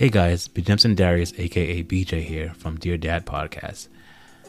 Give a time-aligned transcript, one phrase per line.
[0.00, 0.62] Hey guys, B.
[0.62, 3.88] Jimson Darius, aka BJ here from Dear Dad Podcast.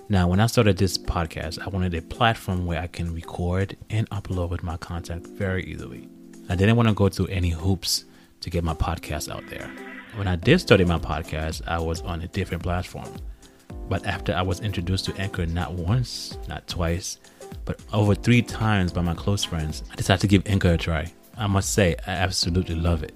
[0.07, 4.09] Now, when I started this podcast, I wanted a platform where I can record and
[4.11, 6.07] upload my content very easily.
[6.47, 8.05] I didn't want to go through any hoops
[8.39, 9.69] to get my podcast out there.
[10.15, 13.13] When I did start my podcast, I was on a different platform.
[13.89, 17.17] But after I was introduced to Anchor not once, not twice,
[17.65, 21.11] but over three times by my close friends, I decided to give Anchor a try.
[21.37, 23.13] I must say, I absolutely love it.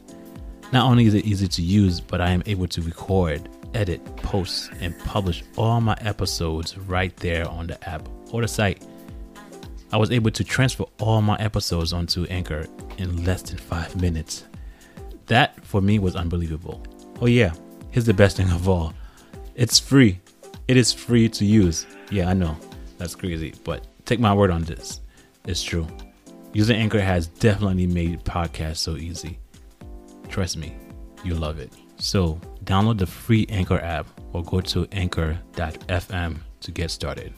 [0.72, 4.72] Not only is it easy to use, but I am able to record, edit, post,
[4.80, 8.84] and publish all my episodes right there on the app or the site.
[9.92, 14.46] I was able to transfer all my episodes onto Anchor in less than five minutes.
[15.28, 16.84] That for me was unbelievable.
[17.22, 17.54] Oh, yeah,
[17.92, 18.94] here's the best thing of all
[19.56, 20.20] it's free.
[20.68, 21.86] It is free to use.
[22.12, 22.58] Yeah, I know,
[22.98, 25.00] that's crazy, but take my word on this.
[25.46, 25.88] It's true.
[26.54, 29.40] Using Anchor has definitely made podcasts so easy.
[30.30, 30.76] Trust me,
[31.24, 31.72] you'll love it.
[31.98, 37.34] So, download the free Anchor app or go to anchor.fm to get started.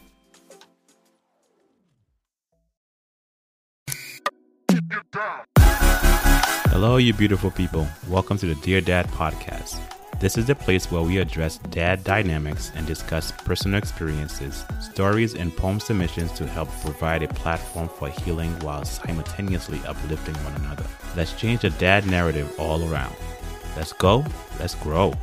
[6.70, 7.88] Hello, you beautiful people.
[8.08, 9.80] Welcome to the Dear Dad podcast.
[10.20, 15.56] This is the place where we address dad dynamics and discuss personal experiences, stories, and
[15.56, 20.86] poem submissions to help provide a platform for healing while simultaneously uplifting one another.
[21.16, 23.16] Let's change the dad narrative all around.
[23.76, 24.26] Let's go,
[24.60, 25.14] let's grow.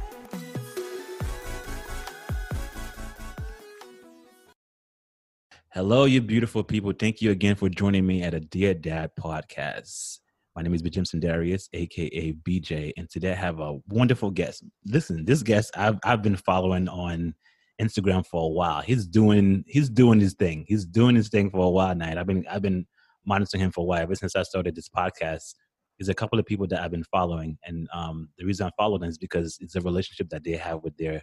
[5.70, 6.92] Hello, you beautiful people.
[6.92, 10.20] Thank you again for joining me at a Dear Dad podcast.
[10.56, 14.62] My name is Jimson Darius, aka BJ, and today I have a wonderful guest.
[14.86, 17.34] Listen, this guest I've I've been following on
[17.80, 18.80] Instagram for a while.
[18.80, 20.64] He's doing he's doing his thing.
[20.68, 22.20] He's doing his thing for a while now.
[22.20, 22.86] I've been I've been
[23.26, 25.54] monitoring him for a while ever since I started this podcast.
[25.98, 28.96] There's a couple of people that I've been following, and um, the reason I follow
[28.96, 31.20] them is because it's a relationship that they have with their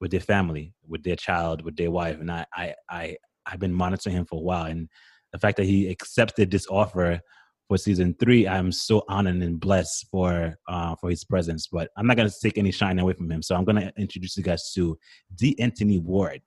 [0.00, 3.16] with their family, with their child, with their wife, and I I I
[3.46, 4.88] I've been monitoring him for a while, and
[5.32, 7.20] the fact that he accepted this offer
[7.70, 11.68] for season three, I'm so honored and blessed for uh, for his presence.
[11.68, 14.42] But I'm not gonna take any shine away from him, so I'm gonna introduce you
[14.42, 14.98] guys to
[15.36, 16.42] D'Anthony Ward.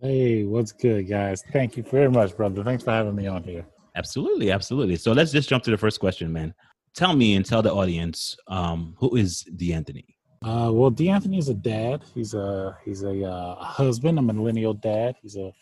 [0.00, 1.44] Hey, what's good, guys?
[1.52, 2.64] Thank you very much, brother.
[2.64, 3.66] Thanks for having me on here.
[3.94, 4.96] Absolutely, absolutely.
[4.96, 6.54] So let's just jump to the first question, man.
[6.94, 10.16] Tell me and tell the audience um, who is D'Anthony.
[10.42, 12.04] Uh, well, D'Anthony is a dad.
[12.14, 15.14] He's a he's a uh, husband, a millennial dad.
[15.20, 15.52] He's a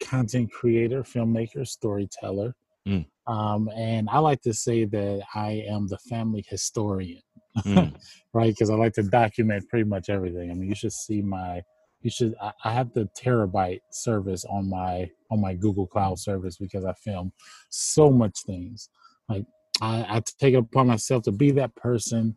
[0.00, 2.54] content creator, filmmaker, storyteller.
[2.86, 3.06] Mm.
[3.26, 7.22] Um, and I like to say that I am the family historian,
[7.58, 7.94] mm.
[8.34, 8.52] right?
[8.52, 10.50] Because I like to document pretty much everything.
[10.50, 11.62] I mean, you should see my,
[12.00, 12.34] you should.
[12.42, 16.92] I, I have the terabyte service on my on my Google Cloud service because I
[16.94, 17.32] film
[17.70, 18.88] so much things.
[19.28, 19.44] Like
[19.80, 22.36] I, I take it upon myself to be that person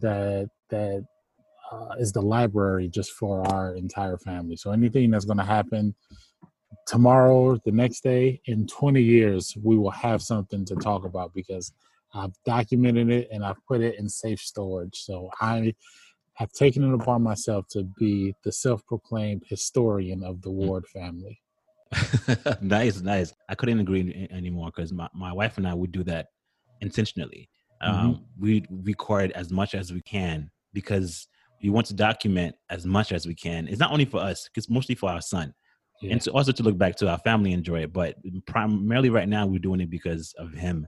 [0.00, 1.06] that that
[1.72, 4.56] uh, is the library just for our entire family.
[4.56, 5.94] So anything that's going to happen
[6.86, 11.72] tomorrow, the next day, in 20 years, we will have something to talk about because
[12.14, 14.96] I've documented it and I've put it in safe storage.
[14.96, 15.74] So I
[16.34, 20.54] have taken it upon myself to be the self-proclaimed historian of the mm.
[20.54, 21.40] Ward family.
[22.60, 23.32] nice, nice.
[23.48, 26.28] I couldn't agree anymore because my, my wife and I would do that
[26.80, 27.48] intentionally.
[27.82, 28.06] Mm-hmm.
[28.06, 31.28] Um, we record as much as we can because
[31.62, 33.68] we want to document as much as we can.
[33.68, 35.54] It's not only for us, it's mostly for our son
[36.00, 36.12] yeah.
[36.12, 37.92] and to also to look back to our family enjoy it.
[37.92, 40.86] But primarily right now we're doing it because of him.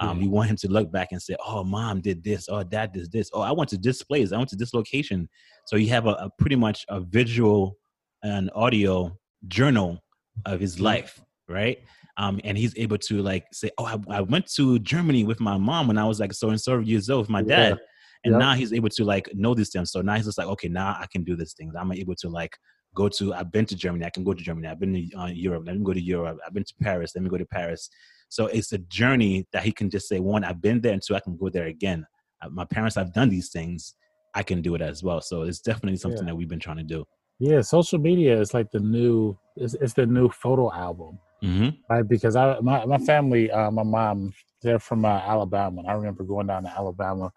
[0.00, 0.24] Um, yeah.
[0.24, 2.48] We want him to look back and say, "Oh, mom did this.
[2.48, 3.30] Oh, dad did this.
[3.32, 4.32] Oh, I went to this place.
[4.32, 5.28] I went to this location."
[5.66, 7.76] So you have a, a pretty much a visual
[8.22, 9.16] and audio
[9.48, 10.02] journal
[10.46, 11.78] of his life, right?
[12.16, 15.56] Um, and he's able to like say, "Oh, I, I, went to Germany with my
[15.56, 17.84] mom when I was like so and so years old with my dad." Yeah.
[18.24, 18.40] And yep.
[18.40, 19.92] now he's able to like know these things.
[19.92, 21.74] So now he's just like, okay, now I can do these things.
[21.78, 22.56] I'm able to like
[22.94, 25.26] go to i've been to germany i can go to germany i've been to uh,
[25.26, 27.88] europe let me go to europe i've been to paris let me go to paris.
[28.30, 31.16] So it's a journey that he can just say one i've been there and two
[31.16, 32.06] i can go there again.
[32.42, 33.94] Uh, my parents have done these things
[34.34, 35.20] i can do it as well.
[35.20, 36.32] So it's definitely something yeah.
[36.32, 37.04] that we've been trying to do.
[37.38, 41.18] Yeah social media is like the new it's, it's the new photo album.
[41.42, 41.68] Mm-hmm.
[41.88, 45.92] right because i my, my family uh, my mom they're from uh, alabama and i
[45.92, 47.30] remember going down to alabama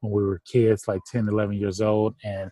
[0.00, 2.50] when we were kids like 10 11 years old and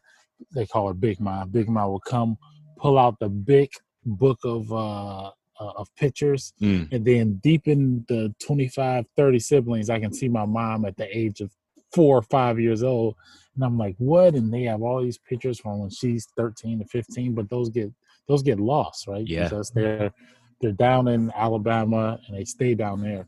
[0.54, 1.50] they call her Big Mom.
[1.50, 2.36] Big Mom will come
[2.76, 3.70] pull out the big
[4.04, 6.90] book of uh, uh, of pictures, mm.
[6.92, 11.16] and then deep in the 25, 30 siblings, I can see my mom at the
[11.16, 11.50] age of
[11.92, 13.16] four or five years old,
[13.54, 14.34] and I'm like, what?
[14.34, 17.90] And they have all these pictures from when she's 13 to 15, but those get
[18.28, 19.26] those get lost, right?
[19.26, 20.12] Yeah, because they're
[20.60, 23.26] they're down in Alabama and they stay down there.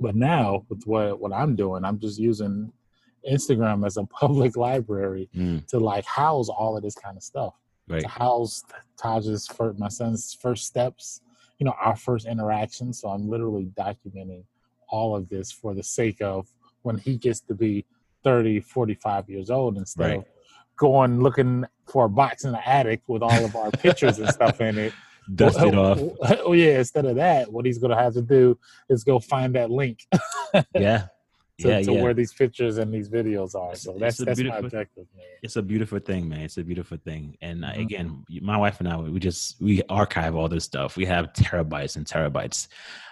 [0.00, 2.72] But now with what what I'm doing, I'm just using
[3.28, 5.66] Instagram as a public library mm.
[5.68, 7.54] to like house all of this kind of stuff.
[7.88, 8.02] Right.
[8.02, 8.64] To house
[8.98, 11.22] Taj's first, my son's first steps,
[11.58, 12.92] you know, our first interaction.
[12.92, 14.44] So I'm literally documenting
[14.88, 16.48] all of this for the sake of
[16.82, 17.84] when he gets to be
[18.24, 20.18] 30, 45 years old instead right.
[20.18, 20.24] of
[20.76, 24.60] going looking for a box in the attic with all of our pictures and stuff
[24.60, 24.92] in it.
[25.34, 25.98] Dust it off.
[26.44, 29.70] Oh yeah, instead of that, what he's gonna have to do is go find that
[29.70, 30.06] link.
[30.74, 31.08] yeah.
[31.60, 32.02] To, yeah, to yeah.
[32.02, 33.74] where these pictures and these videos are.
[33.74, 35.26] So that's that's my objective, man.
[35.42, 36.42] It's a beautiful thing, man.
[36.42, 37.36] It's a beautiful thing.
[37.42, 37.80] And uh, mm-hmm.
[37.80, 40.96] again, my wife and I, we just we archive all this stuff.
[40.96, 42.68] We have terabytes and terabytes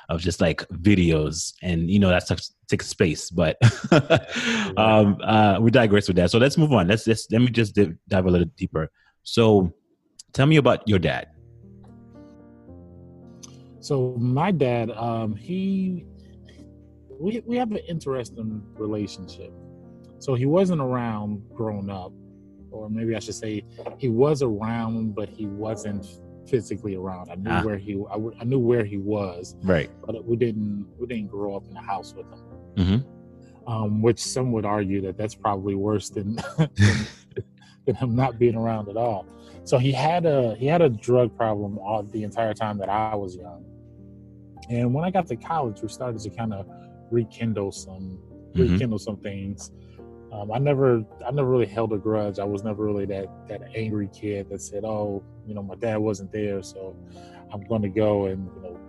[0.08, 3.31] of just like videos, and you know that takes takes space.
[3.31, 3.56] But
[4.76, 6.31] um, uh, we digress with that.
[6.31, 6.87] So let's move on.
[6.87, 8.93] Let's just let me just dive, dive a little deeper.
[9.25, 9.72] So,
[10.32, 11.26] tell me about your dad.
[13.87, 16.04] So my dad, um, he
[17.19, 19.53] we we have an interesting relationship.
[20.19, 22.13] So he wasn't around growing up,
[22.71, 23.65] or maybe I should say
[23.99, 26.07] he was around, but he wasn't
[26.49, 27.31] physically around.
[27.31, 27.63] I knew ah.
[27.63, 29.91] where he I, w- I knew where he was, right?
[30.05, 32.43] But we didn't we didn't grow up in the house with him.
[32.77, 33.73] Mm-hmm.
[33.73, 36.71] Um, which some would argue that that's probably worse than, than,
[37.85, 39.27] than him not being around at all.
[39.65, 43.17] So he had a he had a drug problem all the entire time that I
[43.17, 43.65] was young.
[44.71, 46.67] And when I got to college, we started to kind of
[47.11, 48.19] rekindle some
[48.55, 48.73] mm-hmm.
[48.73, 49.70] rekindle some things.
[50.32, 52.38] Um, I never I never really held a grudge.
[52.38, 55.99] I was never really that that angry kid that said, "Oh, you know, my dad
[55.99, 56.97] wasn't there, so
[57.53, 58.81] I'm going to go and you know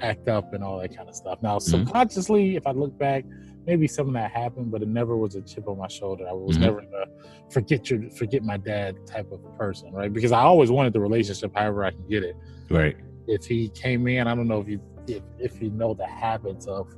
[0.00, 1.70] act up and all that kind of stuff." Now, mm-hmm.
[1.70, 3.24] subconsciously, if I look back,
[3.66, 6.26] maybe some of that happened, but it never was a chip on my shoulder.
[6.28, 6.64] I was mm-hmm.
[6.64, 7.06] never a
[7.52, 10.12] forget your forget my dad type of person, right?
[10.12, 12.36] Because I always wanted the relationship, however I can get it.
[12.70, 12.96] Right.
[13.28, 16.66] If he came in, I don't know if you if if you know the habits
[16.66, 16.88] of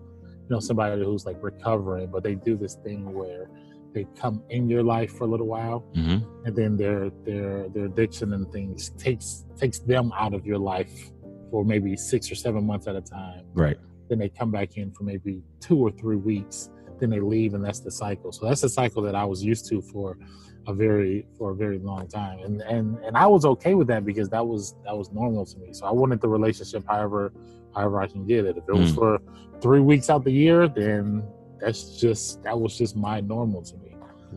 [0.48, 3.48] know somebody who's like recovering, but they do this thing where
[3.94, 6.46] they come in your life for a little while, mm-hmm.
[6.46, 11.10] and then their their their addiction and things takes takes them out of your life
[11.50, 13.44] for maybe six or seven months at a time.
[13.54, 13.76] Right.
[14.08, 16.70] Then they come back in for maybe two or three weeks.
[16.98, 18.32] Then they leave, and that's the cycle.
[18.32, 20.18] So that's the cycle that I was used to for
[20.66, 24.04] a very for a very long time, and and and I was okay with that
[24.04, 25.72] because that was that was normal to me.
[25.72, 27.32] So I wanted the relationship, however
[27.74, 28.56] however I can get it.
[28.56, 28.94] If it was mm.
[28.94, 29.22] for
[29.60, 31.22] three weeks out the year, then
[31.60, 33.94] that's just that was just my normal to me.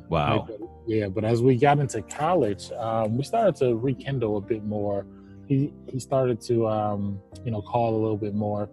[0.10, 0.46] Wow.
[0.48, 4.64] But, yeah, but as we got into college, um, we started to rekindle a bit
[4.64, 5.06] more.
[5.48, 8.70] He he started to um, you know call a little bit more,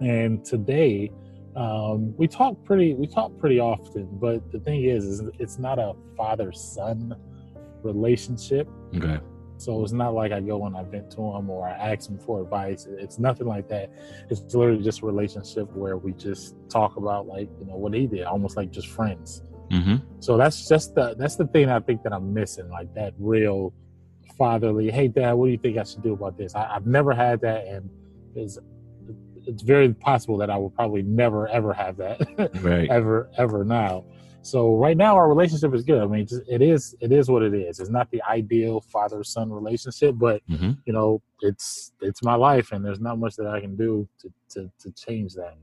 [0.00, 1.10] and today
[1.58, 4.08] um, we talk pretty we talk pretty often.
[4.12, 7.16] But the thing is, is it's not a father son
[7.82, 8.68] relationship.
[8.96, 9.18] Okay.
[9.56, 12.18] So it's not like I go and I vent to him or I ask him
[12.18, 12.86] for advice.
[12.88, 13.90] It's nothing like that.
[14.30, 18.06] It's literally just a relationship where we just talk about like you know what he
[18.06, 19.42] did, almost like just friends.
[19.72, 19.96] Mm-hmm.
[20.20, 23.74] So that's just the that's the thing I think that I'm missing, like that real
[24.38, 24.92] fatherly.
[24.92, 26.54] Hey, Dad, what do you think I should do about this?
[26.54, 27.90] I, have never had that, and
[28.36, 28.58] it's
[29.48, 32.20] it's very possible that I will probably never ever have that,
[32.62, 32.88] right.
[32.90, 34.04] ever ever now.
[34.42, 36.00] So right now our relationship is good.
[36.00, 37.80] I mean, it is it is what it is.
[37.80, 40.72] It's not the ideal father son relationship, but mm-hmm.
[40.84, 44.32] you know, it's it's my life, and there's not much that I can do to
[44.50, 45.56] to, to change that.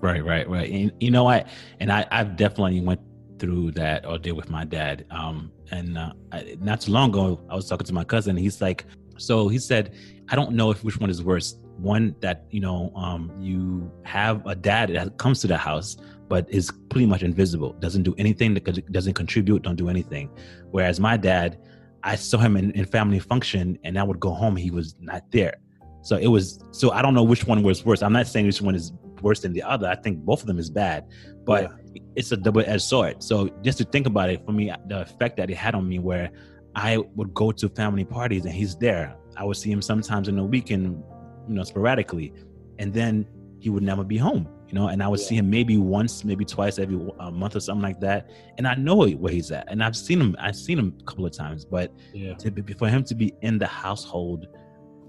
[0.00, 0.70] Right, right, right.
[0.70, 1.48] And you know what?
[1.80, 3.00] And I I've definitely went
[3.38, 5.04] through that or did with my dad.
[5.10, 8.36] Um, and uh, I, not too long ago, I was talking to my cousin.
[8.36, 8.86] He's like,
[9.18, 9.94] so he said,
[10.28, 11.56] I don't know if which one is worse.
[11.78, 15.96] One that you know, um, you have a dad that comes to the house
[16.32, 17.74] but is pretty much invisible.
[17.74, 19.60] Doesn't do anything that doesn't contribute.
[19.60, 20.30] Don't do anything.
[20.70, 21.58] Whereas my dad,
[22.04, 24.56] I saw him in, in family function, and I would go home.
[24.56, 25.56] He was not there.
[26.00, 26.64] So it was.
[26.70, 28.02] So I don't know which one was worse.
[28.02, 29.86] I'm not saying which one is worse than the other.
[29.86, 31.04] I think both of them is bad,
[31.44, 32.02] but yeah.
[32.16, 33.22] it's a double-edged sword.
[33.22, 35.98] So just to think about it, for me, the effect that it had on me,
[35.98, 36.30] where
[36.74, 39.16] I would go to family parties and he's there.
[39.36, 41.02] I would see him sometimes in the weekend,
[41.48, 42.32] you know, sporadically,
[42.78, 43.26] and then
[43.60, 45.26] he would never be home you know, and I would yeah.
[45.26, 48.30] see him maybe once, maybe twice every uh, month or something like that.
[48.56, 50.34] And I know where he's at, and I've seen him.
[50.38, 52.32] I've seen him a couple of times, but yeah.
[52.36, 54.46] to, for him to be in the household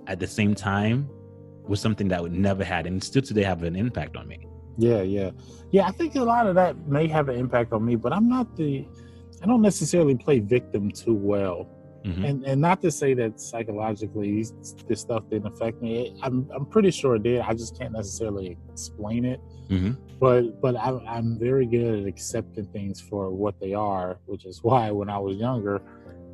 [0.07, 1.09] at the same time
[1.65, 4.45] was something that would never had, and still today have an impact on me.
[4.77, 5.31] Yeah, yeah,
[5.71, 5.87] yeah.
[5.87, 8.57] I think a lot of that may have an impact on me, but I'm not
[8.57, 8.85] the.
[9.41, 11.69] I don't necessarily play victim too well.
[12.05, 12.25] Mm-hmm.
[12.25, 14.45] And and not to say that psychologically
[14.87, 16.17] this stuff didn't affect me.
[16.21, 17.41] I'm I'm pretty sure it did.
[17.41, 19.39] I just can't necessarily explain it.
[19.69, 19.91] Mm-hmm.
[20.19, 24.61] But but I'm I'm very good at accepting things for what they are, which is
[24.63, 25.81] why when I was younger,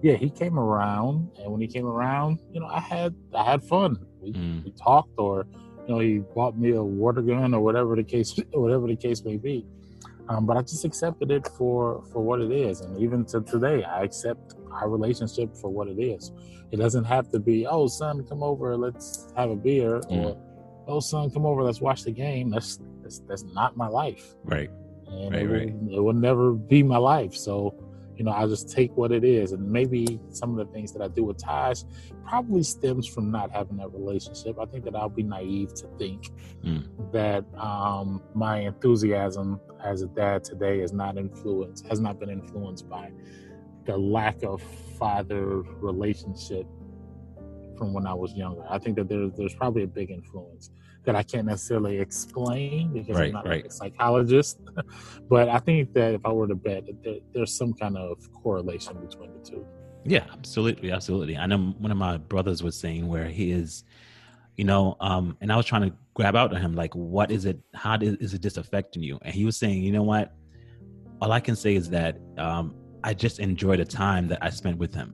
[0.01, 3.63] yeah, he came around, and when he came around, you know, I had I had
[3.63, 4.05] fun.
[4.21, 4.63] We, mm.
[4.63, 5.45] we talked, or
[5.87, 9.23] you know, he bought me a water gun or whatever the case whatever the case
[9.23, 9.65] may be.
[10.29, 13.83] Um, but I just accepted it for for what it is, and even to today,
[13.83, 16.31] I accept our relationship for what it is.
[16.71, 20.25] It doesn't have to be, oh son, come over, let's have a beer, mm.
[20.25, 20.37] or
[20.87, 22.49] oh son, come over, let's watch the game.
[22.49, 24.35] That's that's, that's not my life.
[24.43, 24.69] Right.
[25.07, 25.73] And right, it, right.
[25.73, 27.35] Will, it will never be my life.
[27.35, 27.75] So
[28.19, 29.53] you know, I just take what it is.
[29.53, 31.83] And maybe some of the things that I do with Taj
[32.27, 34.57] probably stems from not having that relationship.
[34.59, 36.29] I think that I'll be naive to think
[36.61, 36.85] mm.
[37.13, 42.89] that um, my enthusiasm as a dad today is not influenced, has not been influenced
[42.89, 43.09] by
[43.89, 44.61] the lack of
[44.99, 46.67] father relationship
[47.75, 48.63] from when I was younger.
[48.69, 50.69] I think that there's there's probably a big influence
[51.05, 53.65] that I can't necessarily explain because right, I'm not right.
[53.65, 54.59] a psychologist.
[55.29, 58.93] but I think that if I were to bet, there, there's some kind of correlation
[59.05, 59.65] between the two.
[60.05, 61.35] Yeah, absolutely, absolutely.
[61.37, 63.85] I know one of my brothers was saying where he is,
[64.55, 67.45] you know, um, and I was trying to grab out to him like, what is
[67.45, 67.59] it?
[67.73, 69.17] How is, is it just affecting you?
[69.23, 70.35] And he was saying, you know what?
[71.21, 74.77] All I can say is that um, I just enjoy the time that I spent
[74.77, 75.13] with him.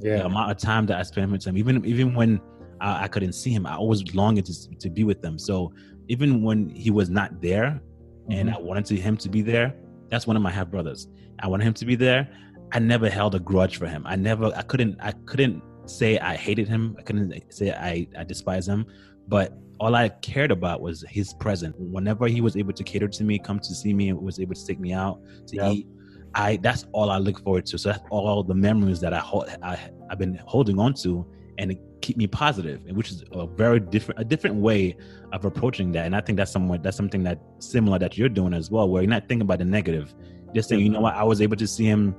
[0.00, 2.40] Yeah, the amount of time that I spent with him, even even when
[2.80, 3.66] I, I couldn't see him.
[3.66, 5.38] I always longed to to be with them.
[5.38, 5.72] So
[6.08, 7.80] even when he was not there,
[8.28, 8.32] mm-hmm.
[8.32, 9.74] and I wanted to, him to be there,
[10.10, 11.08] that's one of my half brothers.
[11.40, 12.28] I wanted him to be there.
[12.72, 14.04] I never held a grudge for him.
[14.06, 14.52] I never.
[14.56, 14.96] I couldn't.
[15.00, 16.96] I couldn't say I hated him.
[16.98, 18.86] I couldn't say I I despise him.
[19.28, 21.74] But all I cared about was his presence.
[21.78, 24.54] Whenever he was able to cater to me, come to see me, and was able
[24.54, 25.72] to take me out to yep.
[25.72, 25.86] eat,
[26.34, 27.78] I that's all I look forward to.
[27.78, 29.48] So that's all the memories that I hold.
[29.62, 29.78] I
[30.10, 31.26] I've been holding on to,
[31.58, 34.96] and keep me positive, which is a very different a different way
[35.32, 36.06] of approaching that.
[36.06, 39.02] And I think that's somewhat that's something that similar that you're doing as well, where
[39.02, 40.14] you're not thinking about the negative.
[40.54, 42.14] Just saying, you know what, I was able to see him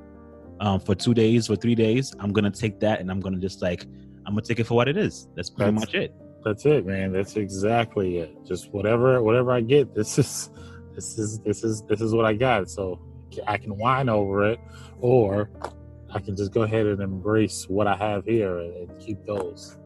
[0.59, 2.13] um, for two days, for three days.
[2.19, 3.85] I'm gonna take that, and I'm gonna just like
[4.25, 5.27] I'm gonna take it for what it is.
[5.35, 6.13] That's pretty that's, much it.
[6.43, 7.11] That's it, man.
[7.11, 8.35] That's exactly it.
[8.45, 9.93] Just whatever whatever I get.
[9.93, 10.49] This is
[10.95, 12.69] this is this is this is what I got.
[12.69, 12.99] So
[13.47, 14.59] I can whine over it,
[14.99, 15.49] or
[16.13, 19.77] I can just go ahead and embrace what I have here and, and keep those.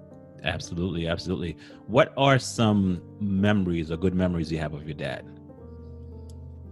[0.43, 1.57] Absolutely, absolutely.
[1.87, 5.25] What are some memories or good memories you have of your dad?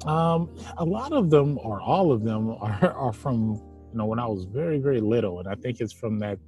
[0.06, 4.20] Um, a lot of them, or all of them, are, are from you know when
[4.20, 6.40] I was very very little, and I think it's from that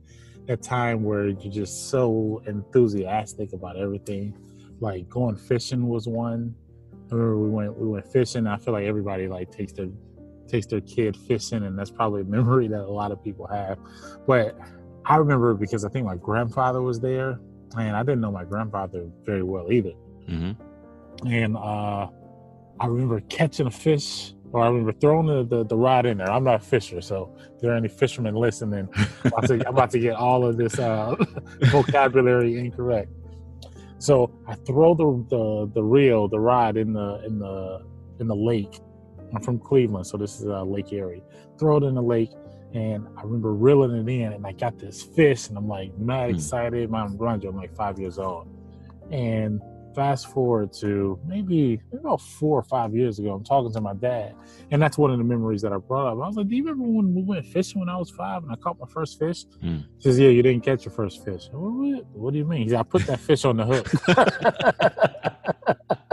[0.48, 4.38] that time where you're just so enthusiastic about everything.
[4.80, 6.56] Like going fishing was one.
[7.12, 8.48] I remember we went we went fishing.
[8.48, 9.90] I feel like everybody like takes their
[10.50, 13.78] takes their kid fishing, and that's probably a memory that a lot of people have.
[14.28, 14.58] But
[15.06, 17.40] I remember because I think my grandfather was there,
[17.78, 19.94] and I didn't know my grandfather very well either.
[20.28, 21.28] Mm-hmm.
[21.28, 22.08] And uh,
[22.80, 26.32] I remember catching a fish, or I remember throwing the, the, the, rod in there.
[26.32, 29.74] I'm not a fisher, so if there are any fishermen listening, I'm about to, I'm
[29.74, 31.16] about to get all of this uh,
[31.64, 33.12] vocabulary incorrect.
[34.00, 37.86] So I throw the, the the reel, the rod in the in the
[38.20, 38.80] in the lake,
[39.34, 41.24] I'm from Cleveland, so this is uh, Lake Erie.
[41.58, 42.32] Throw it in the lake,
[42.74, 46.30] and I remember reeling it in, and I got this fish, and I'm like mad
[46.30, 46.36] hmm.
[46.36, 46.94] excited.
[46.94, 47.48] I'm grunge.
[47.48, 48.48] I'm like five years old,
[49.12, 49.62] and
[49.96, 53.94] fast forward to maybe, maybe about four or five years ago, I'm talking to my
[53.94, 54.36] dad,
[54.72, 56.14] and that's one of the memories that I brought up.
[56.14, 58.52] I was like, "Do you remember when we went fishing when I was five and
[58.52, 59.86] I caught my first fish?" Mm.
[59.98, 62.64] He says, "Yeah, you didn't catch your first fish." What, what do you mean?
[62.64, 63.88] He said, "I put that fish on the hook."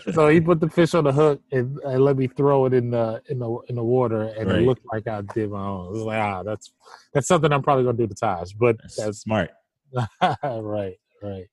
[0.14, 2.90] so he put the fish on the hook and, and, let me throw it in
[2.90, 4.60] the in the in the water, and right.
[4.60, 5.86] it looked like I did my own.
[5.86, 6.72] It was like, ah, that's
[7.12, 9.50] that's something I'm probably gonna do to Taj, but that's, that's smart.
[10.22, 11.46] right, right.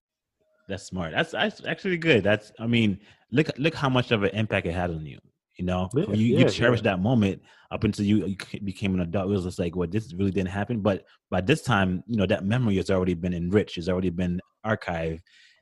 [0.68, 1.14] That's smart.
[1.14, 2.24] That's, that's actually good.
[2.24, 3.00] That's I mean,
[3.32, 5.20] look look how much of an impact it had on you.
[5.58, 6.92] You know, yeah, you, yeah, you cherish yeah.
[6.92, 7.42] that moment
[7.72, 9.26] up until you, you became an adult.
[9.30, 10.80] It was just like, well, this really didn't happen.
[10.80, 13.78] But by this time, you know, that memory has already been enriched.
[13.78, 15.20] It's already been archived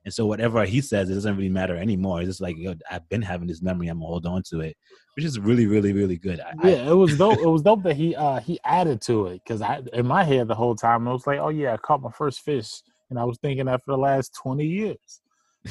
[0.07, 2.21] and so whatever he says, it doesn't really matter anymore.
[2.21, 3.89] It's just like yo, I've been having this memory.
[3.89, 4.77] I'm gonna hold on to it,
[5.17, 6.39] which is really, really, really good.
[6.39, 7.39] I, yeah, I, it was dope.
[7.39, 10.47] it was dope that he uh he added to it because I in my head
[10.47, 13.25] the whole time I was like, oh yeah, I caught my first fish, and I
[13.25, 15.19] was thinking that for the last twenty years.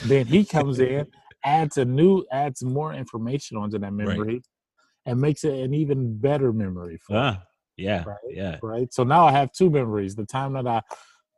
[0.04, 1.06] Then he comes in,
[1.42, 4.46] adds a new, adds more information onto that memory, right.
[5.06, 6.98] and makes it an even better memory.
[7.06, 7.42] For ah,
[7.78, 8.18] yeah, right?
[8.28, 8.92] yeah, right.
[8.92, 10.82] So now I have two memories: the time that I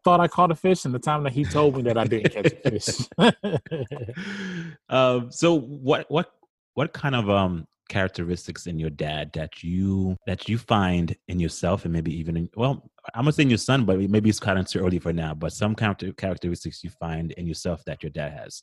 [0.04, 2.32] thought I caught a fish and the time that he told me that I didn't
[2.32, 3.08] catch a fish.
[4.88, 6.32] um, so what what
[6.74, 11.84] what kind of um characteristics in your dad that you that you find in yourself
[11.84, 14.58] and maybe even in well i'm gonna say in your son but maybe it's kind
[14.58, 18.10] of too early for now but some character, characteristics you find in yourself that your
[18.10, 18.62] dad has?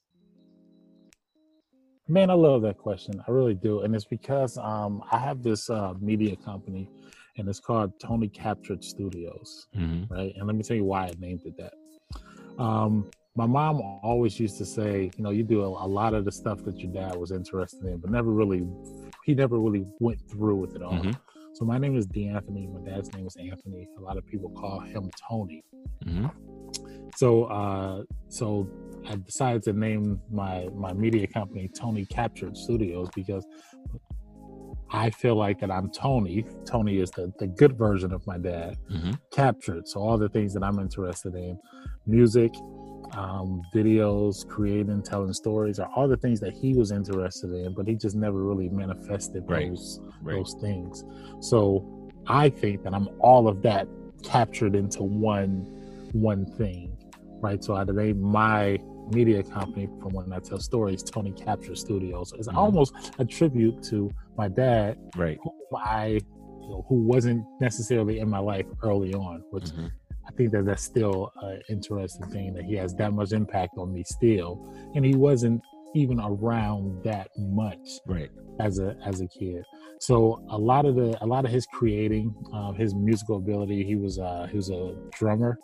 [2.08, 3.22] Man i love that question.
[3.28, 3.82] I really do.
[3.82, 6.88] And it's because um, i have this uh, media company
[7.38, 10.14] and it's called Tony Captured Studios, mm-hmm.
[10.14, 10.34] right?
[10.36, 11.74] And let me tell you why I named it that.
[12.62, 16.24] Um, my mom always used to say, you know, you do a, a, lot of
[16.24, 18.66] the stuff that your dad was interested in, but never really,
[19.26, 20.94] he never really went through with it all.
[20.94, 21.12] Mm-hmm.
[21.54, 22.68] So my name is D'Anthony.
[22.68, 23.88] My dad's name is Anthony.
[23.98, 25.64] A lot of people call him Tony.
[26.06, 26.28] Mm-hmm.
[27.16, 28.70] So, uh, so
[29.08, 33.46] I decided to name my my media company Tony Captured Studios because
[34.92, 36.46] I feel like that I'm Tony.
[36.66, 39.12] Tony is the, the good version of my dad, mm-hmm.
[39.32, 39.88] captured.
[39.88, 41.58] So all the things that I'm interested in,
[42.06, 42.54] music,
[43.14, 47.88] um, videos, creating, telling stories, are all the things that he was interested in, but
[47.88, 49.70] he just never really manifested right.
[49.70, 50.36] those right.
[50.36, 51.04] those things.
[51.40, 53.88] So I think that I'm all of that
[54.24, 56.96] captured into one one thing,
[57.42, 57.64] right?
[57.64, 58.80] So I named my
[59.12, 62.34] media company from when I tell stories, Tony Capture Studios.
[62.38, 62.58] It's mm-hmm.
[62.58, 65.38] almost a tribute to my dad, right?
[65.44, 66.20] Who I,
[66.62, 69.88] you know, who wasn't necessarily in my life early on, which mm-hmm.
[70.28, 73.94] I think that that's still an interesting thing that he has that much impact on
[73.94, 75.62] me still, and he wasn't
[75.96, 78.30] even around that much, right?
[78.60, 79.64] As a as a kid,
[80.00, 83.96] so a lot of the a lot of his creating, uh, his musical ability, he
[83.96, 85.58] was uh, he was a drummer,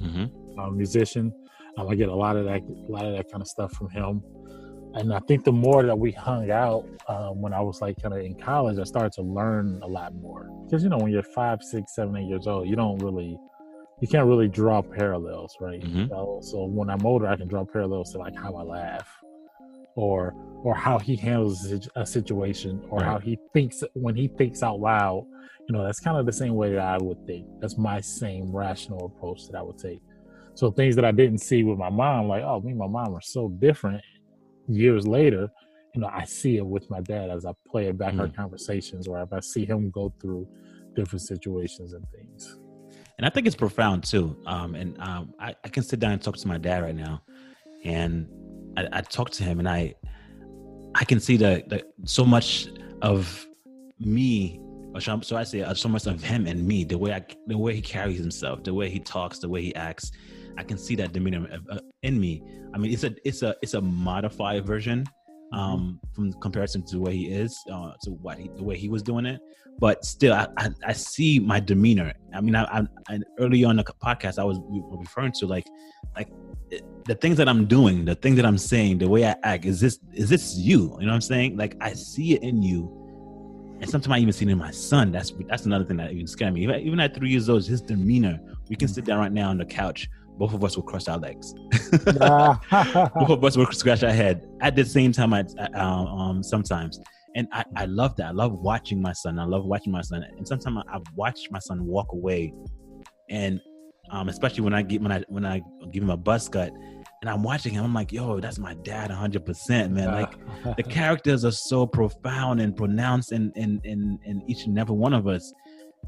[0.00, 0.58] mm-hmm.
[0.58, 1.32] a musician.
[1.78, 3.88] Um, I get a lot of that, a lot of that kind of stuff from
[3.90, 4.22] him.
[4.94, 8.14] And I think the more that we hung out um, when I was like kind
[8.14, 10.50] of in college, I started to learn a lot more.
[10.64, 13.38] Because you know, when you're five, six, seven, eight years old, you don't really,
[14.00, 15.80] you can't really draw parallels, right?
[15.80, 16.08] Mm-hmm.
[16.08, 19.08] So, so when I'm older, I can draw parallels to like how I laugh,
[19.94, 23.06] or or how he handles a situation, or right.
[23.06, 25.26] how he thinks when he thinks out loud.
[25.68, 27.46] You know, that's kind of the same way that I would think.
[27.60, 30.02] That's my same rational approach that I would take.
[30.54, 33.14] So things that I didn't see with my mom, like, oh, me and my mom
[33.14, 34.02] are so different
[34.68, 35.50] years later,
[35.94, 38.20] you know, I see it with my dad as I play it back mm.
[38.20, 40.48] our conversations or if I see him go through
[40.94, 42.58] different situations and things.
[43.18, 44.36] And I think it's profound too.
[44.46, 47.22] Um, and um, I, I, can sit down and talk to my dad right now,
[47.84, 48.26] and
[48.76, 49.94] I, I talk to him, and I
[50.94, 52.68] I can see that the so much
[53.02, 53.46] of
[54.00, 54.60] me
[55.00, 57.74] so I say uh, so much of him and me, the way I, the way
[57.74, 60.12] he carries himself, the way he talks, the way he acts,
[60.56, 62.42] I can see that demeanor uh, in me.
[62.74, 65.04] I mean, it's a it's a it's a modified version
[65.52, 65.58] mm-hmm.
[65.58, 68.88] um, from comparison to the way he is, uh, to what he, the way he
[68.88, 69.40] was doing it.
[69.78, 72.12] But still, I, I, I see my demeanor.
[72.34, 75.66] I mean, I, I, I, early on the podcast, I was referring to like
[76.14, 76.28] like
[77.04, 79.64] the things that I'm doing, the things that I'm saying, the way I act.
[79.64, 80.96] Is this is this you?
[81.00, 81.56] You know what I'm saying?
[81.56, 82.98] Like I see it in you.
[83.80, 85.10] And sometimes I even see it in my son.
[85.10, 86.62] That's that's another thing that even scared me.
[86.62, 88.40] Even, even at three years old, his demeanor.
[88.68, 90.08] We can sit down right now on the couch
[90.38, 91.52] both of us will cross our legs.
[91.92, 95.32] both of us will scratch our head at the same time.
[95.34, 97.00] I, um, um, sometimes,
[97.34, 98.26] and I, I love that.
[98.26, 99.38] I love watching my son.
[99.38, 102.52] I love watching my son, and sometimes I, I've watched my son walk away,
[103.28, 103.60] and
[104.10, 106.72] um, especially when I get when I when I give him a buzz cut,
[107.22, 110.10] and I'm watching him, I'm like, yo, that's my dad 100%, man.
[110.10, 114.96] Like the characters are so profound and pronounced in, in, in, in each and every
[114.96, 115.52] one of us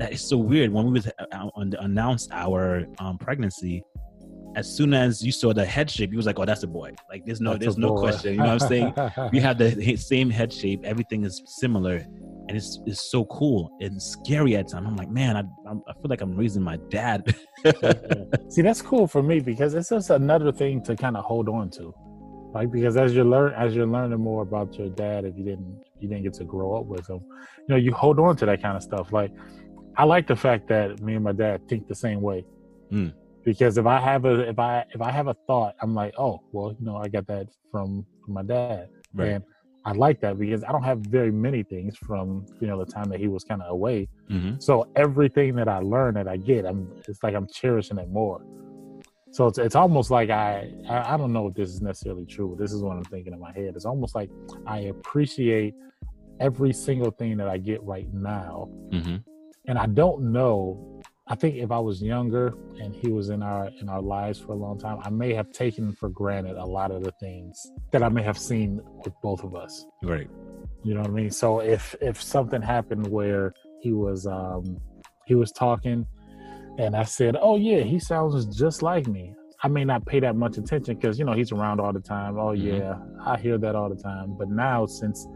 [0.01, 0.73] That is so weird.
[0.73, 3.85] When we was uh, announced our um, pregnancy,
[4.57, 6.95] as soon as you saw the head shape, he was like, "Oh, that's a boy."
[7.09, 8.01] Like there's no, that's there's no boy.
[8.01, 8.33] question.
[8.33, 8.95] You know what I'm saying?
[9.33, 10.85] we have the same head shape.
[10.85, 14.87] Everything is similar, and it's it's so cool and scary at times.
[14.87, 15.40] I'm like, man, I
[15.71, 17.35] I feel like I'm raising my dad.
[18.49, 21.71] See, that's cool for me because it's just another thing to kind of hold on
[21.71, 21.93] to,
[22.55, 22.71] right?
[22.71, 26.09] Because as you learn, as you're learning more about your dad, if you didn't you
[26.09, 27.21] didn't get to grow up with him,
[27.59, 29.12] you know, you hold on to that kind of stuff.
[29.12, 29.33] Like,
[29.97, 32.45] I like the fact that me and my dad think the same way.
[32.93, 36.14] Mm because if I have a if I if I have a thought, I'm like,
[36.18, 39.28] oh, well, you know, I got that from, from my dad, right.
[39.28, 39.44] and
[39.85, 43.11] I like that because I don't have very many things from you know the time
[43.11, 44.09] that he was kind of away.
[44.30, 44.59] Mm-hmm.
[44.59, 48.44] So everything that I learn that I get, I'm it's like I'm cherishing it more.
[49.30, 52.57] So it's it's almost like I, I I don't know if this is necessarily true,
[52.59, 53.74] this is what I'm thinking in my head.
[53.76, 54.30] It's almost like
[54.66, 55.74] I appreciate
[56.40, 59.16] every single thing that I get right now, mm-hmm.
[59.66, 60.93] and I don't know
[61.27, 64.53] I think if I was younger and he was in our in our lives for
[64.53, 68.03] a long time, I may have taken for granted a lot of the things that
[68.03, 69.87] I may have seen with both of us.
[70.03, 70.29] Right.
[70.83, 71.31] You know what I mean?
[71.31, 74.79] So if if something happened where he was um
[75.27, 76.07] he was talking
[76.79, 80.37] and I said, "Oh yeah, he sounds just like me." I may not pay that
[80.37, 82.39] much attention because you know he's around all the time.
[82.39, 82.67] Oh mm-hmm.
[82.67, 84.35] yeah, I hear that all the time.
[84.39, 85.27] But now since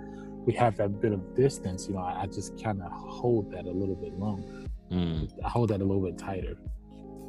[0.45, 3.65] we have that bit of distance, you know, I, I just kind of hold that
[3.65, 4.58] a little bit longer.
[4.91, 5.43] Mm.
[5.43, 6.57] Hold that a little bit tighter.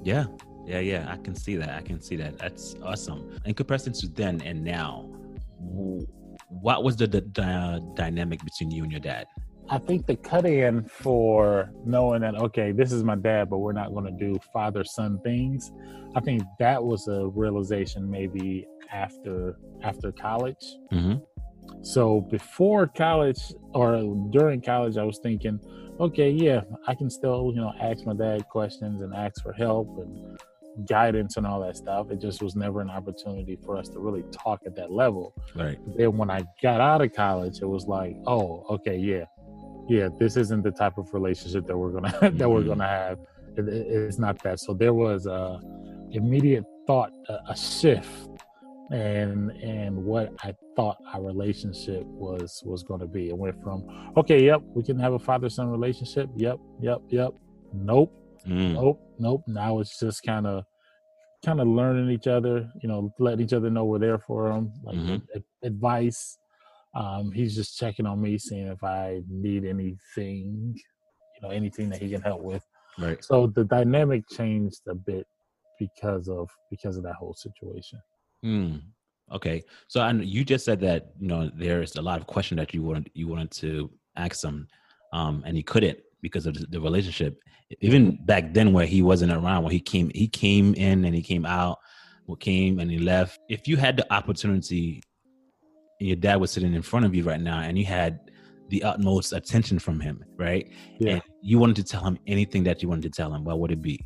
[0.04, 0.26] Yeah,
[0.66, 1.12] yeah, yeah.
[1.12, 1.70] I can see that.
[1.70, 2.38] I can see that.
[2.38, 3.40] That's awesome.
[3.46, 5.10] In comparison to then and now,
[6.50, 9.28] what was the, the, the dynamic between you and your dad?
[9.72, 13.72] I think the cut in for knowing that okay, this is my dad, but we're
[13.74, 15.72] not going to do father son things.
[16.16, 20.78] I think that was a realization maybe after after college.
[20.92, 21.18] Mm-hmm.
[21.82, 23.40] So before college
[23.74, 25.60] or during college, I was thinking,
[26.00, 29.98] okay, yeah, I can still you know ask my dad questions and ask for help
[30.00, 30.40] and
[30.88, 32.12] guidance and all that stuff.
[32.12, 35.34] It just was never an opportunity for us to really talk at that level.
[35.56, 35.78] Right.
[35.98, 39.26] Then when I got out of college, it was like, oh, okay, yeah,
[39.88, 42.50] yeah, this isn't the type of relationship that we're gonna that mm-hmm.
[42.50, 43.20] we're gonna have.
[43.58, 44.60] It, it, it's not that.
[44.60, 45.60] So there was a
[46.12, 48.29] immediate thought, a, a shift,
[48.92, 53.30] and and what I thought our relationship was was going to be.
[53.30, 56.30] It went from okay, yep, we can have a father son relationship.
[56.36, 57.34] Yep, yep, yep.
[57.74, 58.14] Nope,
[58.48, 58.74] mm.
[58.74, 59.44] nope, nope.
[59.48, 60.64] Now it's just kind of
[61.46, 62.70] kind of learning each other.
[62.82, 65.38] You know, letting each other know we're there for them, like mm-hmm.
[65.64, 66.38] advice
[66.96, 72.02] um, he's just checking on me, seeing if I need anything, you know, anything that
[72.02, 72.64] he can help with.
[72.98, 73.24] Right.
[73.24, 75.26] So the dynamic changed a bit
[75.78, 78.02] because of because of that whole situation.
[78.44, 78.78] Hmm.
[79.32, 79.64] Okay.
[79.88, 82.84] So and you just said that you know there's a lot of questions that you
[82.84, 84.68] wanted you wanted to ask him,
[85.14, 87.40] um, and he couldn't because of the relationship.
[87.82, 91.22] Even back then, where he wasn't around, when he came, he came in and he
[91.22, 91.78] came out,
[92.26, 93.40] what came and he left.
[93.50, 95.02] If you had the opportunity
[96.00, 98.32] and your dad was sitting in front of you right now and you had
[98.70, 100.70] the utmost attention from him, right?
[101.00, 101.14] Yeah.
[101.14, 103.72] And you wanted to tell him anything that you wanted to tell him, what would
[103.72, 104.06] it be?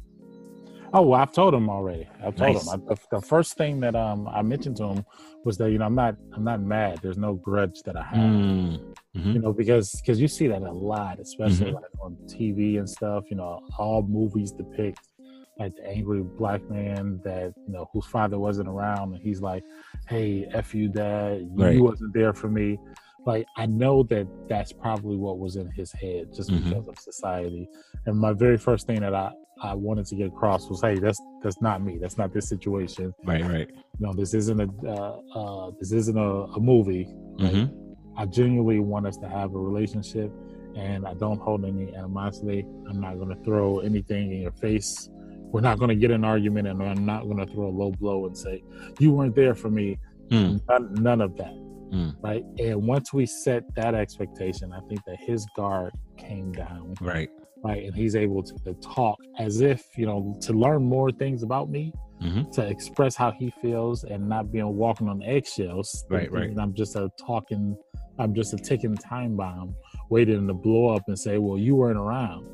[0.95, 2.07] Oh, well, I've told him already.
[2.23, 2.71] I've told nice.
[2.71, 2.83] him.
[2.87, 5.05] I, the, the, first thing that um I mentioned to him
[5.43, 6.99] was that you know I'm not I'm not mad.
[7.01, 8.19] There's no grudge that I have.
[8.19, 8.93] Mm.
[9.15, 9.31] Mm-hmm.
[9.31, 11.75] You know because because you see that a lot, especially mm-hmm.
[11.75, 13.25] like on TV and stuff.
[13.31, 14.99] You know, all movies depict
[15.57, 19.63] like the angry black man that you know whose father wasn't around and he's like
[20.07, 21.79] hey f you dad you right.
[21.79, 22.79] wasn't there for me
[23.27, 26.69] like i know that that's probably what was in his head just mm-hmm.
[26.69, 27.69] because of society
[28.07, 31.21] and my very first thing that i i wanted to get across was hey that's
[31.41, 35.71] that's not me that's not this situation right right no this isn't a uh, uh
[35.79, 37.07] this isn't a, a movie
[37.39, 37.53] right?
[37.53, 37.93] mm-hmm.
[38.17, 40.31] i genuinely want us to have a relationship
[40.75, 45.09] and i don't hold any animosity i'm not going to throw anything in your face
[45.53, 47.91] we're not going to get an argument and I'm not going to throw a low
[47.91, 48.63] blow and say,
[48.99, 49.99] you weren't there for me.
[50.29, 50.59] Mm.
[50.67, 51.53] None, none, of that.
[51.93, 52.15] Mm.
[52.23, 52.43] Right.
[52.57, 56.95] And once we set that expectation, I think that his guard came down.
[56.99, 57.29] Right.
[57.63, 57.85] Right.
[57.85, 61.69] And he's able to, to talk as if, you know, to learn more things about
[61.69, 62.49] me, mm-hmm.
[62.51, 66.05] to express how he feels and not being walking on eggshells.
[66.09, 66.31] Right.
[66.31, 66.49] Right.
[66.49, 67.77] And I'm just a talking,
[68.19, 69.75] I'm just a ticking time bomb
[70.09, 72.47] waiting to blow up and say, well, you weren't around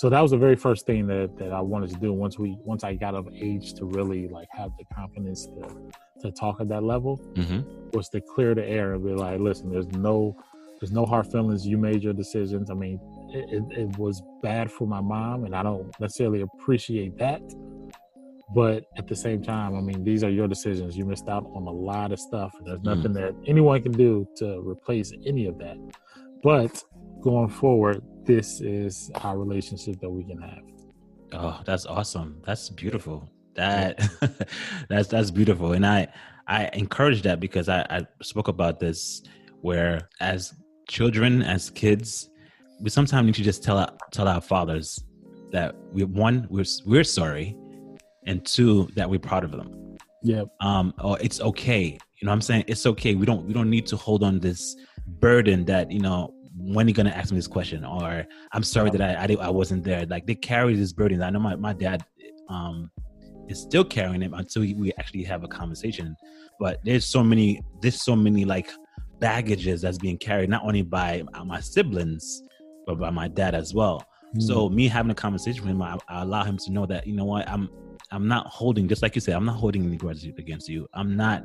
[0.00, 2.56] so that was the very first thing that, that I wanted to do once we
[2.64, 5.92] once I got of age to really like have the confidence to
[6.22, 7.60] to talk at that level mm-hmm.
[7.92, 10.34] was to clear the air and be like, listen, there's no
[10.80, 11.66] there's no hard feelings.
[11.66, 12.70] You made your decisions.
[12.70, 12.98] I mean,
[13.32, 17.42] it, it, was bad for my mom, and I don't necessarily appreciate that.
[18.54, 20.96] But at the same time, I mean, these are your decisions.
[20.96, 23.14] You missed out on a lot of stuff, and there's nothing mm.
[23.14, 25.76] that anyone can do to replace any of that.
[26.42, 26.82] But
[27.20, 30.62] going forward, this is our relationship that we can have.
[31.32, 32.42] Oh, that's awesome.
[32.44, 33.30] That's beautiful.
[33.54, 34.00] That
[34.88, 35.72] that's that's beautiful.
[35.72, 36.08] And I
[36.46, 39.22] I encourage that because I, I spoke about this
[39.60, 40.54] where as
[40.88, 42.30] children, as kids,
[42.80, 45.02] we sometimes need to just tell our, tell our fathers
[45.52, 47.56] that we one we're we're sorry,
[48.26, 49.96] and two that we're proud of them.
[50.22, 50.44] Yeah.
[50.60, 50.94] Um.
[51.02, 51.98] Or it's okay.
[52.18, 53.14] You know, what I'm saying it's okay.
[53.14, 54.76] We don't we don't need to hold on this
[55.18, 58.90] burden that you know when are you gonna ask me this question or i'm sorry
[58.90, 61.72] that i i, I wasn't there like they carry this burden i know my, my
[61.72, 62.04] dad
[62.48, 62.90] um
[63.48, 66.16] is still carrying it until we actually have a conversation
[66.58, 68.70] but there's so many there's so many like
[69.20, 72.42] baggages that's being carried not only by my siblings
[72.94, 74.04] but by my dad as well
[74.36, 74.42] mm.
[74.42, 77.14] so me having a conversation with him I, I allow him to know that you
[77.14, 77.68] know what i'm
[78.10, 81.16] i'm not holding just like you said i'm not holding any grudges against you i'm
[81.16, 81.44] not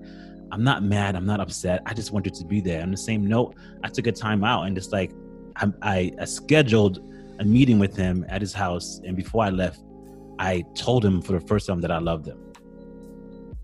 [0.52, 1.16] I'm not mad.
[1.16, 1.82] I'm not upset.
[1.86, 2.82] I just wanted to be there.
[2.82, 5.12] On the same note, I took a time out and just like
[5.56, 7.00] I, I, I scheduled
[7.40, 9.02] a meeting with him at his house.
[9.04, 9.82] And before I left,
[10.40, 12.40] I told him for the first time that I loved him.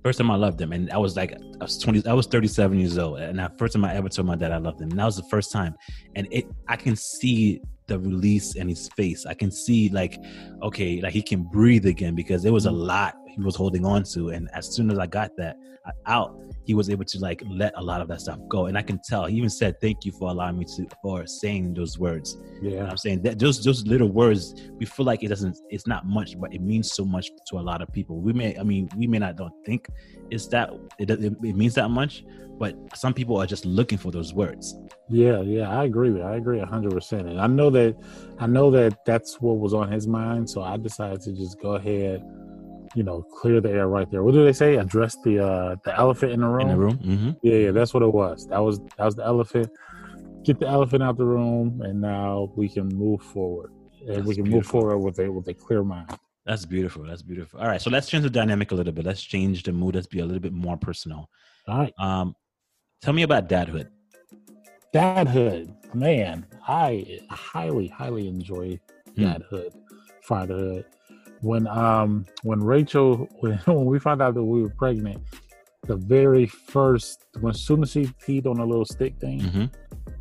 [0.04, 2.80] First time I loved him, and I was like, I was twenty, I was thirty-seven
[2.80, 5.00] years old, and the first time I ever told my dad I loved him, and
[5.00, 5.76] that was the first time,
[6.16, 9.26] and it, I can see the release in his face.
[9.28, 10.18] I can see like,
[10.64, 12.88] okay, like he can breathe again because there was a mm.
[12.88, 15.58] lot he was holding on to, and as soon as I got that
[16.08, 18.68] out, he was able to like let a lot of that stuff go.
[18.68, 21.74] And I can tell he even said, thank you for allowing me to, for saying
[21.74, 22.38] those words.
[22.62, 22.70] Yeah.
[22.70, 25.88] You know I'm saying that those, those little words, we feel like it doesn't, it's
[25.88, 28.22] not much, but it means so much to a lot of people.
[28.22, 29.88] We may, I mean, we may not don't think
[30.30, 32.24] it's that, it, it, it means that much,
[32.58, 34.78] but some people are just looking for those words.
[35.10, 36.22] Yeah, yeah, I agree with.
[36.22, 37.98] I agree hundred percent, and I know that
[38.40, 40.48] I know that that's what was on his mind.
[40.48, 42.24] So I decided to just go ahead,
[42.96, 44.24] you know, clear the air right there.
[44.24, 44.76] What do they say?
[44.78, 46.62] Address the uh the elephant in the room.
[46.62, 46.98] In the room.
[46.98, 47.32] Mm-hmm.
[47.42, 48.48] Yeah, yeah, that's what it was.
[48.48, 49.70] That was that was the elephant.
[50.44, 53.72] Get the elephant out the room, and now we can move forward.
[54.08, 56.10] And That's we can move forward with a with a clear mind.
[56.46, 57.04] That's beautiful.
[57.04, 57.60] That's beautiful.
[57.60, 59.06] All right, so let's change the dynamic a little bit.
[59.06, 59.94] Let's change the mood.
[59.94, 61.30] Let's be a little bit more personal.
[61.68, 61.94] All right.
[62.00, 62.36] Um,
[63.02, 63.88] tell me about dadhood.
[64.94, 68.80] dadhood man i highly highly enjoy
[69.16, 69.24] Hmm.
[69.24, 69.72] dadhood
[70.24, 70.86] fatherhood
[71.42, 75.20] when um when rachel when, when we found out that we were pregnant
[75.88, 79.66] the very first when soon as she peed on a little stick thing Mm-hmm.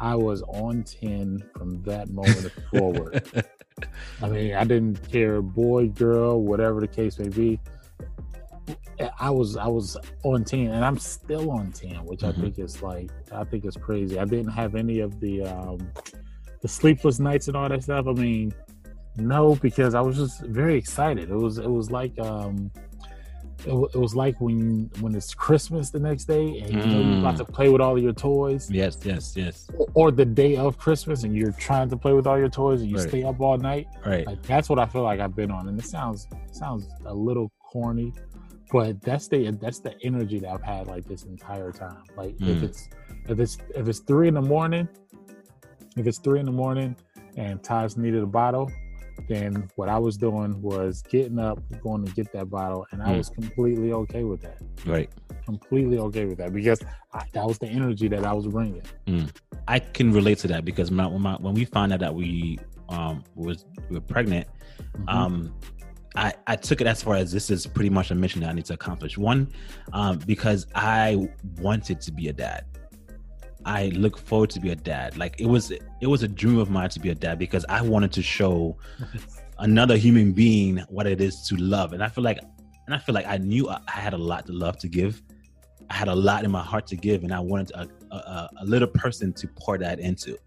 [0.01, 3.23] i was on 10 from that moment forward
[4.23, 7.61] i mean i didn't care boy girl whatever the case may be
[9.19, 12.29] I was I was on ten, and I'm still on ten, which Mhm.
[12.29, 14.19] I think is like I think is crazy.
[14.19, 15.79] I didn't have any of the um,
[16.61, 18.07] the sleepless nights and all that stuff.
[18.07, 18.53] I mean,
[19.21, 21.31] no, because I was just very excited.
[21.31, 22.71] It was it was like um,
[23.67, 27.01] it, wa- it was like when when it's Christmas the next day, and you know
[27.01, 27.39] you're about Mm.
[27.39, 29.69] to play with all your toys, yes, yes, yes.
[29.95, 32.91] or the day of Christmas, and you're trying to play with all your toys, and
[32.91, 33.09] you Right.
[33.09, 33.87] stay up all night.
[34.07, 34.27] Right.
[34.27, 37.53] Like that's what I feel like I've been on, and it sounds sounds a little
[37.61, 38.13] corny,
[38.73, 42.03] but that's the that's the energy that I've had like this entire time.
[42.17, 42.63] Like if Mm.
[42.63, 42.89] it's
[43.29, 44.89] if it's if it's three in the morning,
[45.97, 46.97] if it's three in the morning
[47.37, 48.71] and Taj needed a bottle,
[49.29, 53.07] then what I was doing was getting up, going to get that bottle, and I
[53.13, 53.19] Mm.
[53.19, 54.59] was completely okay with that.
[54.87, 55.11] Right.
[55.45, 56.81] Completely okay with that because
[57.13, 58.83] I, that was the energy that I was bringing.
[59.69, 62.59] I can relate to that because my, when, my, when we found out that we
[62.89, 64.47] um was we were pregnant,
[64.99, 65.09] Mhm.
[65.09, 65.55] um,
[66.17, 68.53] I I took it as far as this is pretty much a mission that I
[68.53, 69.17] need to accomplish.
[69.17, 69.49] One,
[69.93, 71.29] um, because I
[71.61, 72.65] wanted to be a dad.
[73.65, 75.17] I look forward to be a dad.
[75.17, 77.83] Like it was it was a dream of mine to be a dad because I
[77.83, 78.77] wanted to show
[79.59, 81.93] another human being what it is to love.
[81.93, 82.39] And I feel like
[82.87, 85.23] and I feel like I knew I I had a lot to love to give.
[85.91, 88.65] I had a lot in my heart to give, and I wanted a, a, a-
[88.65, 90.39] little person to pour that into.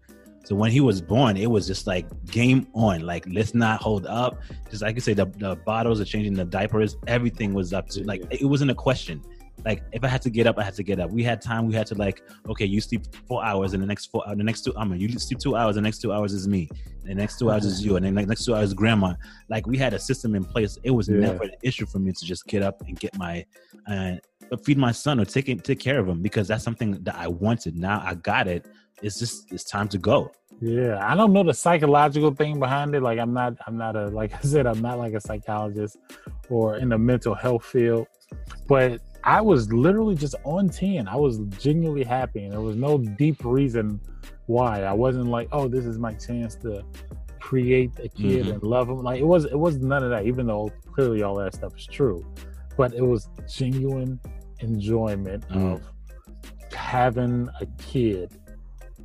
[0.44, 3.00] So when he was born, it was just like game on.
[3.00, 4.40] Like let's not hold up.
[4.70, 8.04] Just like you say, the, the bottles are changing, the diapers, everything was up to
[8.04, 9.22] like it wasn't a question.
[9.64, 11.10] Like if I had to get up, I had to get up.
[11.10, 11.66] We had time.
[11.66, 14.62] We had to like, okay, you sleep four hours, and the next four, the next
[14.62, 15.76] two, I mean, you sleep two hours.
[15.76, 16.68] The next two hours is me.
[17.04, 17.90] The next two hours is mm-hmm.
[17.90, 19.14] you, and then the next two hours is grandma.
[19.48, 20.78] Like we had a system in place.
[20.82, 21.16] It was Yeah.
[21.16, 23.44] never an issue for me to just get up and get my
[23.86, 24.20] and
[24.64, 27.76] feed my son or take take care of him because that's something that I wanted.
[27.76, 28.66] Now I got it.
[29.02, 30.30] It's just it's time to go.
[30.60, 33.02] Yeah, I don't know the psychological thing behind it.
[33.02, 35.96] Like I'm not I'm not a like I said, I'm not like a psychologist
[36.48, 38.06] or in the mental health field.
[38.68, 41.08] But I was literally just on 10.
[41.08, 44.00] I was genuinely happy and there was no deep reason
[44.46, 44.82] why.
[44.82, 46.84] I wasn't like, oh, this is my chance to
[47.40, 48.52] create a kid Mhm.
[48.54, 48.98] and love him.
[49.02, 51.86] Like it was it was none of that, even though clearly all that stuff is
[51.86, 52.24] true.
[52.76, 54.20] But it was genuine
[54.60, 55.74] enjoyment Mm.
[55.74, 55.82] of
[56.72, 58.32] having a kid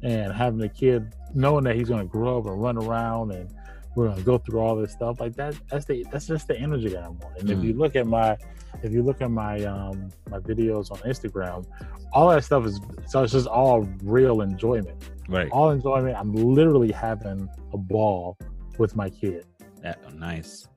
[0.03, 3.53] and having a kid knowing that he's going to grow up and run around and
[3.95, 6.89] we're to go through all this stuff like that that's the that's just the energy
[6.89, 7.63] that i'm on and if Mm.
[7.63, 8.37] you look at my
[8.83, 11.65] if you look at my um my videos on instagram
[12.13, 14.97] all that stuff is so it's just all real enjoyment
[15.27, 15.49] Right.
[15.51, 18.37] all enjoyment i'm literally having a ball
[18.77, 19.45] with my kid
[19.81, 20.67] That, oh, nice.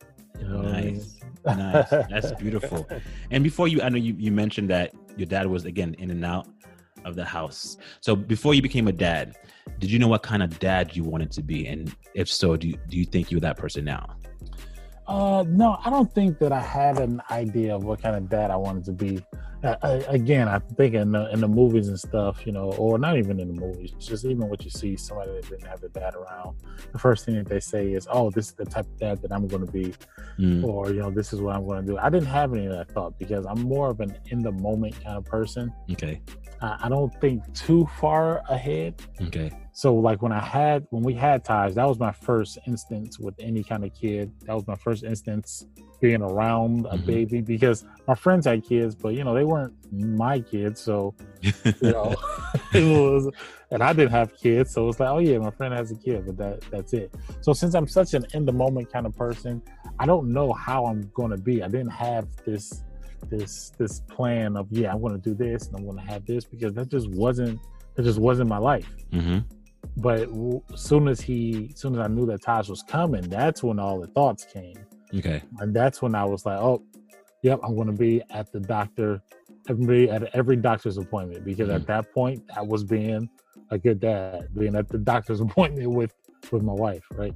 [0.40, 0.94] you know what I mean?
[0.96, 1.90] Nice.
[1.90, 1.90] Nice.
[2.11, 2.88] That's beautiful.
[3.33, 6.25] And before you, I know you, you mentioned that your dad was again in and
[6.25, 6.46] out
[7.05, 7.77] of the house.
[8.01, 9.37] So before you became a dad,
[9.79, 11.67] did you know what kind of dad you wanted to be?
[11.67, 14.17] And if so, do you, do you think you're that person now?
[15.07, 18.51] Uh, no, I don't think that I had an idea of what kind of dad
[18.51, 19.23] I wanted to be.
[19.65, 22.99] Uh, I, again, I think in the, in the movies and stuff, you know, or
[22.99, 25.91] not even in the movies, just even what you see somebody that didn't have their
[25.91, 26.57] dad around,
[26.93, 29.33] the first thing that they say is, "Oh, this is the type of dad that
[29.33, 29.93] I'm going to be,"
[30.38, 32.67] Mm, or you know, "This is what I'm going to do." I didn't have any
[32.67, 35.73] of that thought because I'm more of an in the moment kind of person.
[35.93, 36.21] okay.
[36.62, 39.03] I, I don't think too far ahead.
[39.20, 39.51] Okay.
[39.72, 43.35] So like when I had when we had Taj, that was my first instance with
[43.38, 44.31] any kind of kid.
[44.46, 45.66] That was my first instance
[46.01, 47.07] being around a Mhm.
[47.07, 50.81] baby because my friends had kids, but you know they weren't my kids.
[50.81, 52.14] So you know
[52.75, 53.31] it was,
[53.70, 56.27] and I didn't have kids, so it's like, oh yeah, my friend has a kid,
[56.27, 57.14] but that that's it.
[57.40, 59.62] So since I'm such an in the moment kind of person,
[59.98, 61.62] I don't know how I'm going to be.
[61.62, 62.85] I didn't have this
[63.29, 66.25] this this plan of yeah, I'm going to do this and I'm going to have
[66.27, 67.61] this because that just wasn't
[67.97, 69.39] that just wasn't my life hmm
[69.99, 73.79] but w- soon as he soon as i knew that taj was coming that's when
[73.79, 74.77] all the thoughts came
[75.15, 75.43] Okay.
[75.59, 76.83] and that's when i was like oh
[77.43, 79.21] yep i'm going to be at the doctor
[79.69, 81.75] everybody at every doctor's appointment because Mhm.
[81.75, 83.29] at that point that was being
[83.71, 86.15] a good dad, being at the doctor's appointment with
[86.51, 87.35] with my wife, right?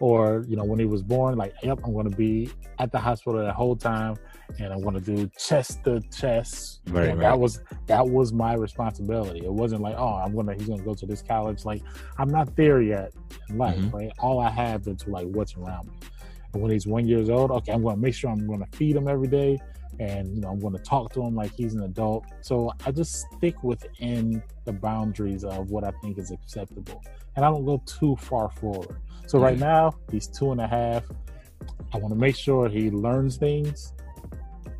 [0.00, 2.98] Or you know, when he was born, like, yep, I'm going to be at the
[2.98, 4.16] hospital that whole time,
[4.58, 6.80] and I'm going to do chest to chest.
[6.86, 7.18] Right, right.
[7.18, 9.44] That was that was my responsibility.
[9.44, 11.64] It wasn't like, oh, I'm gonna he's gonna go to this college.
[11.64, 11.82] Like,
[12.16, 13.12] I'm not there yet
[13.48, 13.96] in life, mm-hmm.
[13.96, 14.12] right?
[14.20, 15.94] All I have is like what's around me.
[16.52, 18.76] And when he's one years old, okay, I'm going to make sure I'm going to
[18.76, 19.58] feed him every day
[20.00, 22.90] and you know i'm going to talk to him like he's an adult so i
[22.90, 27.02] just stick within the boundaries of what i think is acceptable
[27.36, 28.96] and i don't go too far forward
[29.28, 31.04] so right now he's two and a half.
[31.92, 33.92] I want to make sure he learns things.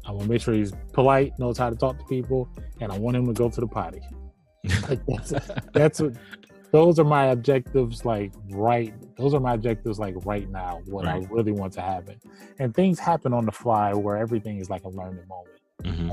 [0.07, 2.49] I want to make sure he's polite knows how to talk to people
[2.81, 4.01] and i want him to go to the potty.
[4.89, 5.33] Like that's,
[5.75, 6.15] that's what
[6.73, 11.23] those are my objectives like right those are my objectives like right now what right.
[11.23, 12.19] i really want to happen.
[12.59, 16.11] And things happen on the fly where everything is like a learning moment mm-hmm.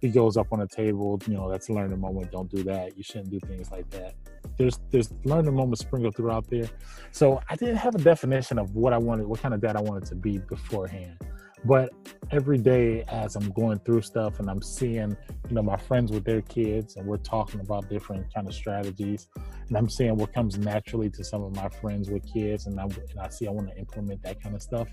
[0.00, 2.96] he goes up on a table you know that's a learning moment don't do that
[2.96, 4.14] you shouldn't do things like that.
[4.58, 6.68] There's there's learning moments sprinkled throughout there.
[7.12, 9.80] So i didn't have a definition of what i wanted what kind of dad i
[9.80, 11.18] wanted to be beforehand
[11.66, 11.92] but
[12.30, 15.16] every day as i'm going through stuff and i'm seeing
[15.48, 19.28] you know my friends with their kids and we're talking about different kind of strategies
[19.68, 22.84] and i'm seeing what comes naturally to some of my friends with kids and i,
[22.84, 24.88] and I see i want to implement that kind of stuff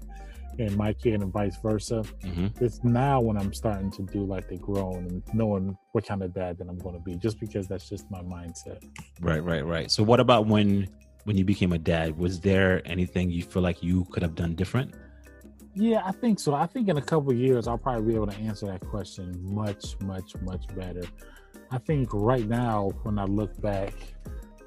[0.59, 2.47] in my kid and vice versa mm-hmm.
[2.63, 6.33] it's now when i'm starting to do like the grown and knowing what kind of
[6.33, 8.83] dad that i'm going to be just because that's just my mindset.
[9.21, 9.89] Right right right.
[9.91, 10.87] So what about when
[11.23, 14.55] when you became a dad was there anything you feel like you could have done
[14.55, 14.93] different
[15.75, 16.53] yeah, I think so.
[16.53, 19.99] I think in a couple years, I'll probably be able to answer that question much,
[20.01, 21.03] much, much better.
[21.71, 23.93] I think right now, when I look back,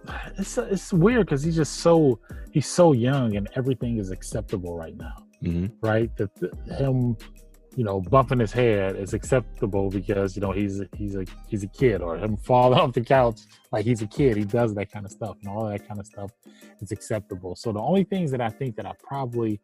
[0.38, 2.18] it's it's weird because he's just so
[2.50, 5.66] he's so young and everything is acceptable right now, mm-hmm.
[5.80, 6.10] right?
[6.16, 6.30] That
[6.76, 7.16] him,
[7.76, 11.68] you know, bumping his head is acceptable because you know he's he's a he's a
[11.68, 14.36] kid, or him falling off the couch like he's a kid.
[14.36, 16.32] He does that kind of stuff, and all that kind of stuff
[16.80, 17.54] is acceptable.
[17.54, 19.60] So the only things that I think that I probably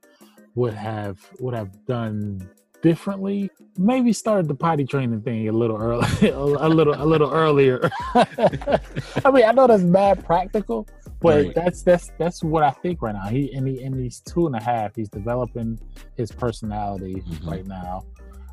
[0.55, 2.49] would have would have done
[2.83, 7.89] differently maybe started the potty training thing a little early a little a little earlier
[8.15, 10.87] i mean i know that's bad practical
[11.21, 11.55] but right.
[11.55, 14.57] that's that's that's what i think right now he and, he and he's two and
[14.57, 15.79] a half he's developing
[16.17, 17.49] his personality mm-hmm.
[17.49, 18.03] right now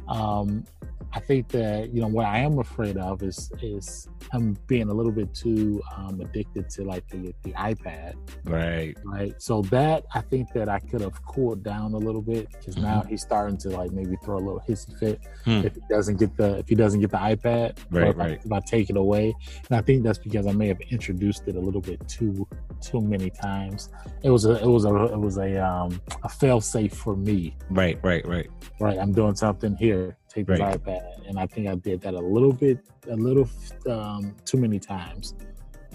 [0.10, 0.66] um
[1.12, 4.94] I think that you know what I am afraid of is is him being a
[4.94, 8.14] little bit too um, addicted to like the the iPad.
[8.44, 8.96] Right.
[9.04, 9.34] Right.
[9.42, 12.86] So that I think that I could have cooled down a little bit because mm-hmm.
[12.86, 15.66] now he's starting to like maybe throw a little hissy fit hmm.
[15.66, 17.78] if he doesn't get the if he doesn't get the iPad.
[17.90, 18.16] Right.
[18.16, 18.40] right.
[18.44, 19.34] If I take it away,
[19.70, 22.48] and I think that's because I may have introduced it a little bit too
[22.82, 23.90] too many times.
[24.22, 27.58] It was a it was a it was a um a fail safe for me.
[27.72, 28.00] Right.
[28.04, 28.26] Right.
[28.28, 28.48] Right.
[28.80, 29.00] Right.
[29.00, 29.99] I'm doing something here
[30.30, 30.82] take this right.
[30.82, 33.50] iPad, and I think I did that a little bit, a little
[33.90, 35.36] um, too many times.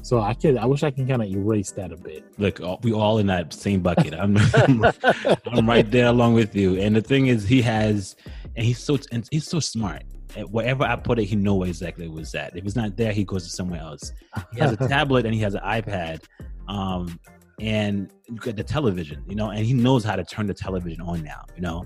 [0.02, 2.24] So I can, I wish I can kind of erase that a bit.
[2.36, 4.12] Look, we all in that same bucket.
[4.18, 4.36] I'm,
[5.46, 6.78] I'm right there along with you.
[6.78, 8.14] And the thing is, he has,
[8.54, 10.02] and he's so, and he's so smart.
[10.36, 12.54] And wherever I put it, he knows exactly where that.
[12.54, 14.12] If it's not there, he goes to somewhere else.
[14.52, 16.22] He has a tablet and he has an iPad.
[16.68, 17.18] Um,
[17.60, 21.00] and you get the television, you know, and he knows how to turn the television
[21.02, 21.84] on now, you know.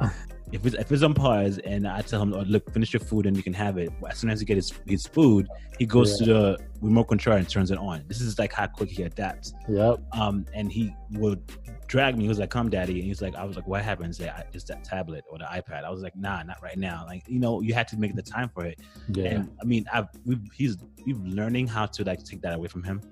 [0.53, 3.27] if it's if it's on pause and I tell him, oh, look, finish your food
[3.27, 3.91] and you can have it.
[4.09, 6.27] As soon as he gets his, his food, he goes yeah.
[6.27, 8.05] to the remote control and turns it on.
[8.09, 9.53] This is like how quick he adapts.
[9.69, 10.01] Yep.
[10.13, 11.43] Um, and he would
[11.87, 12.25] drag me.
[12.25, 14.65] He was like, "Come, daddy," and he's like, "I was like, what happened?" Say, "It's
[14.65, 17.61] that tablet or the iPad." I was like, "Nah, not right now." Like, you know,
[17.61, 18.81] you had to make the time for it.
[19.09, 19.25] Yeah.
[19.27, 22.85] And I mean, I've we've, he's we've learning how to like take that away from
[22.85, 23.03] him.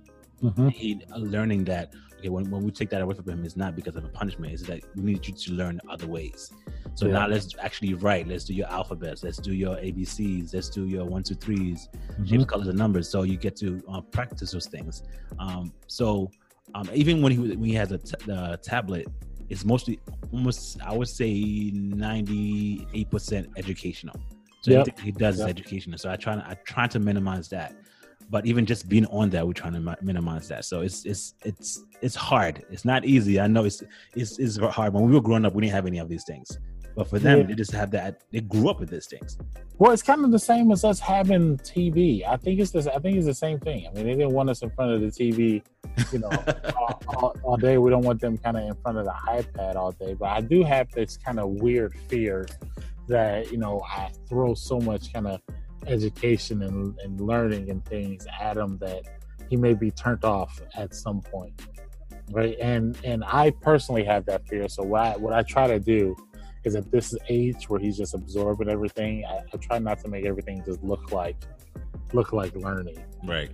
[0.43, 0.69] Mm-hmm.
[0.69, 3.77] He uh, learning that okay, when, when we take that away from him, it's not
[3.77, 4.53] because of a punishment.
[4.53, 6.53] It's that we need you to learn other ways.
[6.95, 7.13] So yeah.
[7.13, 8.27] now let's actually write.
[8.29, 9.23] Let's do your alphabets.
[9.23, 10.55] Let's do your ABCs.
[10.55, 12.25] Let's do your one, two, threes, mm-hmm.
[12.25, 13.09] shapes, colors, and numbers.
[13.09, 15.03] So you get to uh, practice those things.
[15.39, 16.31] Um, so
[16.75, 19.07] um, even when he when he has a t- tablet,
[19.49, 20.01] it's mostly
[20.33, 24.17] almost I would say ninety eight percent educational.
[24.63, 24.99] So yep.
[24.99, 25.47] he does yep.
[25.47, 25.99] is educational.
[25.99, 27.77] So I try I try to minimize that
[28.31, 30.65] but even just being on that we're trying to minimize that.
[30.65, 32.65] So it's it's it's it's hard.
[32.71, 33.41] It's not easy.
[33.41, 33.83] I know it's
[34.15, 34.93] it's, it's hard.
[34.93, 36.59] When we were growing up we didn't have any of these things.
[36.95, 37.47] But for them yeah.
[37.47, 39.39] they just have that they grew up with these things.
[39.79, 42.99] Well it's kind of the same as us having tv i think it's this i
[42.99, 43.87] think it's the same thing.
[43.87, 45.63] I mean they didn't want us in front of the tv
[46.13, 46.31] you know
[46.77, 47.79] all, all, all, day.
[47.79, 50.15] We don't want them kind of in front of the ipad all day.
[50.15, 52.47] But i do have this kind of weird fear
[53.09, 55.41] that you know i throw so much kind of
[55.87, 59.03] education and, and learning and things at him that
[59.49, 61.53] he may be turned off at some point
[62.33, 65.79] right and and i personally have that fear so what I, what I try to
[65.79, 66.17] do
[66.65, 70.27] is at this age where he's just absorbing everything I, I try not to make
[70.27, 71.37] everything just look like
[72.13, 73.51] look like learning right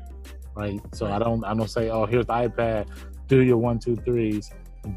[0.55, 0.81] right?
[0.95, 1.15] So right.
[1.15, 2.89] I don't I don't say, oh, here's the iPad,
[3.29, 4.51] do your one, two, threes,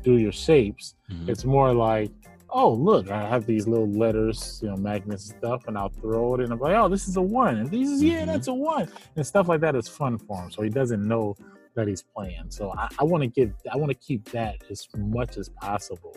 [0.04, 0.96] do your shapes.
[1.12, 1.30] Mm-hmm.
[1.30, 2.12] It's more like,
[2.56, 6.36] oh, look, I have these little letters, you know, magnets and stuff, and I'll throw
[6.36, 6.54] it in.
[6.54, 8.28] I'm like, oh, this is a one, and these is yeah, mm-hmm.
[8.28, 10.50] that's a one, and stuff like that is fun for him.
[10.50, 11.36] So he doesn't know
[11.76, 12.46] that he's playing.
[12.50, 16.16] So I, I want to give, I want to keep that as much as possible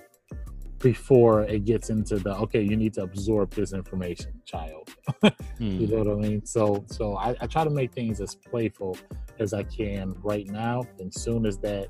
[0.79, 4.89] before it gets into the okay you need to absorb this information child
[5.25, 5.33] mm.
[5.59, 5.93] you hmm.
[5.93, 8.97] know what i mean so so I, I, try to make things as playful
[9.41, 11.89] as i can right now and soon as that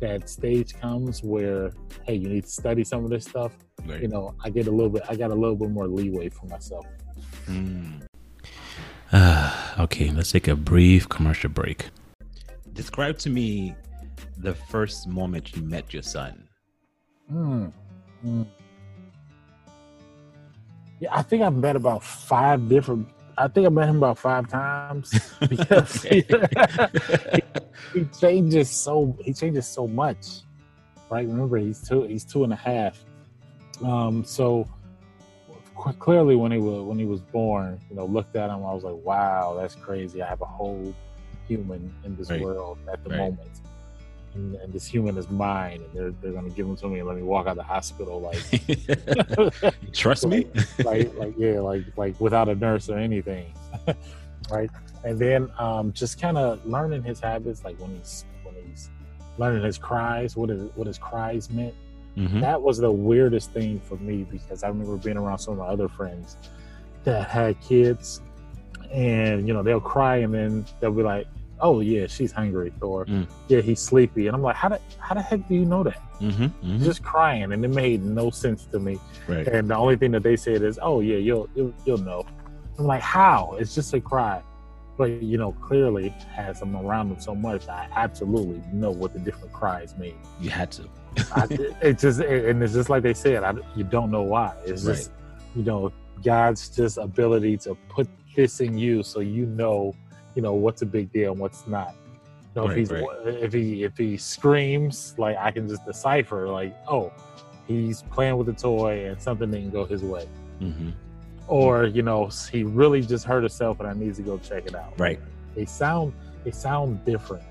[0.00, 1.72] that stage comes where
[2.04, 3.52] hey you need to study some of this stuff
[3.86, 4.02] right.
[4.02, 6.46] you know i get a little bit i got a little bit more leeway for
[6.46, 6.86] myself
[7.46, 8.02] mm.
[9.12, 11.86] uh, okay let's take a brief commercial break
[12.72, 13.74] describe to me
[14.38, 16.48] the first moment you met your son
[17.30, 17.72] mm.
[18.24, 18.46] Mm.
[21.00, 23.08] Yeah, I think I've met about five different.
[23.42, 25.10] I think I met him about five times
[25.48, 26.24] because he,
[27.92, 30.42] he, changes so he changes so much.
[31.10, 31.26] Right?
[31.26, 32.04] Remember, he's two.
[32.04, 33.04] He's two and a half.
[33.84, 34.68] Um, so
[35.98, 38.84] clearly, when he was when he was born, you know, looked at him, I was
[38.84, 40.94] like, "Wow, that's crazy." I have a whole
[41.48, 42.40] human in this right.
[42.40, 43.18] world at the right.
[43.18, 43.61] moment
[44.34, 47.08] and, and, this human is mine, and they're they're gonna give them to me and
[47.08, 49.72] let me walk out of the hospital like.
[49.92, 50.46] Trust me.
[50.84, 53.52] like like yeah, like like without a nurse or anything,
[54.50, 54.70] right?
[55.04, 58.90] And then um, just kind of learning his habits, like when he's when he's
[59.38, 61.74] learning his cries, what is what his cries meant.
[62.16, 62.40] Mm-hmm.
[62.40, 65.66] That was the weirdest thing for me because I remember being around some of my
[65.66, 66.36] other friends
[67.04, 68.20] that had kids,
[68.90, 71.26] and you know they'll cry and then they'll be like,
[71.62, 73.26] oh yeah, she's hungry, or mm.
[73.48, 76.00] yeah, he's sleepy, and I'm like, how the how the heck do you know that?
[76.20, 76.84] Mm-hmm, mm-hmm.
[76.84, 78.98] Just crying, and it made no sense to me.
[79.26, 79.46] Right.
[79.46, 82.26] And the only thing that they said is, oh yeah, you'll you'll, you'll know.
[82.78, 83.56] I'm like, how?
[83.58, 84.42] It's just a cry.
[84.98, 89.20] But you know, clearly, as I'm around them so much, I absolutely know what the
[89.20, 90.16] different cries mean.
[90.40, 90.88] You had to.
[91.32, 91.46] I,
[91.80, 94.54] it's just, and it's just like they said, I, you don't know why.
[94.66, 94.96] It's right.
[94.96, 95.10] just,
[95.56, 95.92] you know,
[96.22, 99.94] God's just ability to put this in you so you know
[100.34, 101.94] you know what's a big deal and what's not.
[102.54, 103.04] You know, right, if he's right.
[103.24, 107.12] if he if he screams, like I can just decipher, like oh,
[107.66, 110.28] he's playing with a toy and something didn't go his way,
[110.60, 110.90] mm-hmm.
[111.48, 114.74] or you know he really just hurt himself and I need to go check it
[114.74, 114.98] out.
[114.98, 115.20] Right.
[115.54, 116.12] They sound
[116.44, 117.44] they sound different.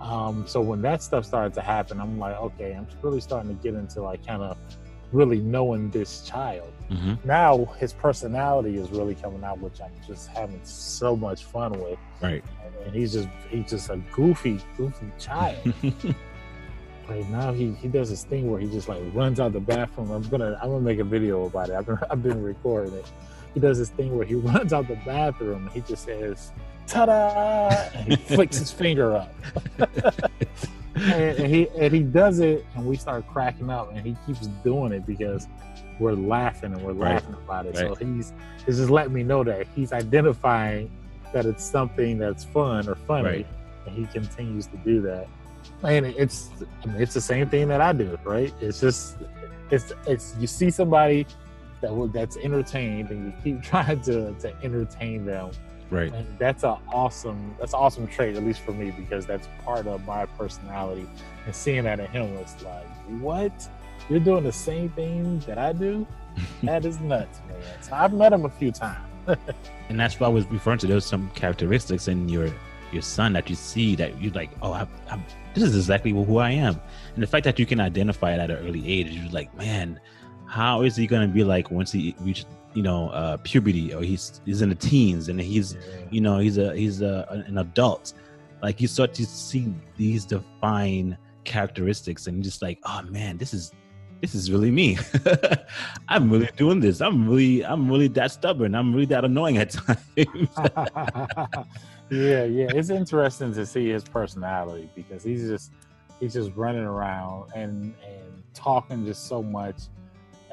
[0.00, 3.62] Um, so when that stuff started to happen, I'm like, okay, I'm really starting to
[3.62, 4.56] get into like kind of
[5.12, 6.72] really knowing this child.
[6.90, 7.26] Mm-hmm.
[7.26, 11.98] Now his personality is really coming out, which I'm just having so much fun with.
[12.20, 12.44] Right.
[12.64, 15.58] And, and he's just he's just a goofy, goofy child.
[17.08, 20.10] right now he, he does this thing where he just like runs out the bathroom.
[20.10, 21.74] I'm gonna I'm gonna make a video about it.
[21.74, 23.06] I've been I've been recording it.
[23.54, 26.52] He does this thing where he runs out the bathroom and he just says,
[26.86, 27.68] Ta-da!
[27.94, 29.34] And he flicks his finger up.
[30.94, 34.46] and, and, he and he does it, and we start cracking up, and he keeps
[34.62, 35.46] doing it because
[35.98, 37.14] we're laughing and we're right.
[37.14, 37.76] laughing about it.
[37.76, 37.88] Right.
[37.88, 38.32] So he's
[38.66, 40.90] he's just letting me know that he's identifying
[41.32, 43.46] that it's something that's fun or funny, right.
[43.86, 45.26] and he continues to do that.
[45.82, 46.50] And it's
[46.82, 48.52] I mean, it's the same thing that I do, right?
[48.60, 49.16] It's just
[49.70, 51.26] it's it's you see somebody
[51.80, 55.52] that that's entertained, and you keep trying to to entertain them
[55.92, 56.10] Right.
[56.10, 59.86] And that's an awesome that's an awesome trait, at least for me, because that's part
[59.86, 61.06] of my personality.
[61.44, 62.86] And seeing that in him was like,
[63.20, 63.52] what?
[64.08, 66.06] You're doing the same thing that I do?
[66.62, 67.60] that is nuts, man.
[67.80, 69.06] So I've met him a few times.
[69.88, 72.48] and that's why I was referring to those some characteristics in your
[72.92, 75.18] your son that you see that you're like, oh, I, I,
[75.54, 76.78] this is exactly who I am.
[77.14, 79.98] And the fact that you can identify it at an early age, you're like, man,
[80.46, 82.44] how is he going to be like once he reaches
[82.74, 85.80] you know uh, puberty or he's he's in the teens and he's yeah.
[86.10, 88.14] you know he's a he's a, an adult
[88.62, 93.72] like you start to see these defined characteristics and just like oh man this is
[94.22, 94.96] this is really me.
[96.08, 97.00] I'm really doing this.
[97.00, 98.74] I'm really i'm really that stubborn.
[98.74, 99.98] I'm really that annoying at times.
[102.10, 102.68] Yeah yeah.
[102.74, 105.72] It's interesting to see his personality because he's just
[106.20, 109.76] he's just running around and and talking just so much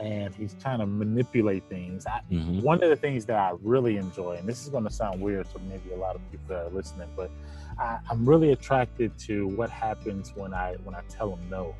[0.02, 2.06] and he's trying to manipulate things.
[2.06, 2.62] I, mm-hmm.
[2.62, 5.50] One of the things that I really enjoy, and this is going to sound weird
[5.52, 7.30] to maybe a lot of people that are listening, but
[7.78, 11.76] I, I'm really attracted to what happens when I when I tell him no,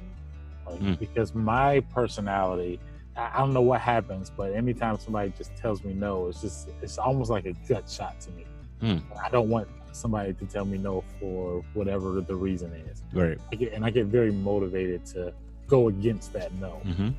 [0.70, 1.00] like, mm.
[1.00, 2.80] because my personality.
[3.16, 6.70] I, I don't know what happens, but anytime somebody just tells me no, it's just
[6.82, 8.46] it's almost like a gut shot to me.
[8.82, 9.02] Mm.
[9.22, 13.04] I don't want somebody to tell me no for whatever the reason is.
[13.12, 13.38] Right.
[13.52, 15.34] I get, and I get very motivated to
[15.68, 16.82] go against that no.
[16.86, 17.10] Mm-hmm.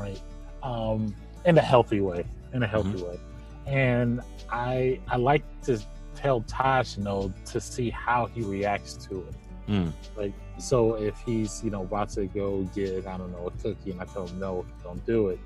[0.00, 0.20] Right
[0.62, 3.06] um, in a healthy way, in a healthy mm-hmm.
[3.06, 3.18] way.
[3.66, 5.80] And I I like to
[6.14, 9.34] tell Taj no to see how he reacts to it.
[9.68, 9.92] Mm.
[10.16, 13.90] Like, so if he's, you know, about to go get, I don't know, a cookie
[13.90, 15.38] and I tell him, no, don't do it,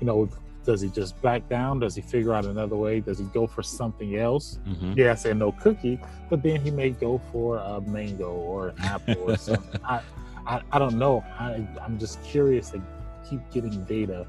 [0.00, 0.28] you know,
[0.64, 1.78] does he just back down?
[1.78, 3.00] Does he figure out another way?
[3.00, 4.58] Does he go for something else?
[4.66, 4.94] Mm-hmm.
[4.96, 6.00] Yeah, I said no cookie,
[6.30, 9.80] but then he may go for a mango or an apple or something.
[9.84, 10.00] I,
[10.46, 11.24] I, I don't know.
[11.38, 12.82] I, I'm just curious to
[13.28, 14.26] keep getting data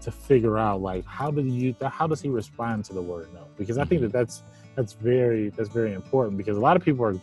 [0.00, 3.46] to figure out like how did you how does he respond to the word no?
[3.58, 4.18] Because I think that mm-hmm.
[4.18, 4.42] that's
[4.74, 7.16] that's very that's very important because a lot of people are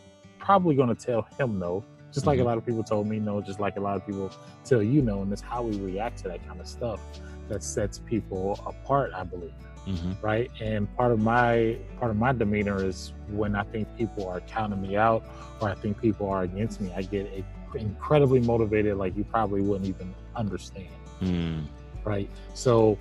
[0.44, 2.46] probably going to tell him no, just like mm-hmm.
[2.46, 4.32] a lot of people told me no, just like a lot of people
[4.64, 7.00] tell you no, and it's how we react to that kind of stuff
[7.50, 9.54] that sets people apart, I believe.
[9.88, 10.26] Mm-hmm.
[10.26, 10.50] Right.
[10.62, 14.82] And part of my part of my demeanor is when I think people are counting
[14.82, 15.26] me out
[15.60, 17.30] or I think people are against me, I get
[17.76, 20.88] incredibly motivated like you probably wouldn't even understand.
[21.22, 21.66] Mm.
[22.06, 22.30] Right.
[22.54, 22.98] So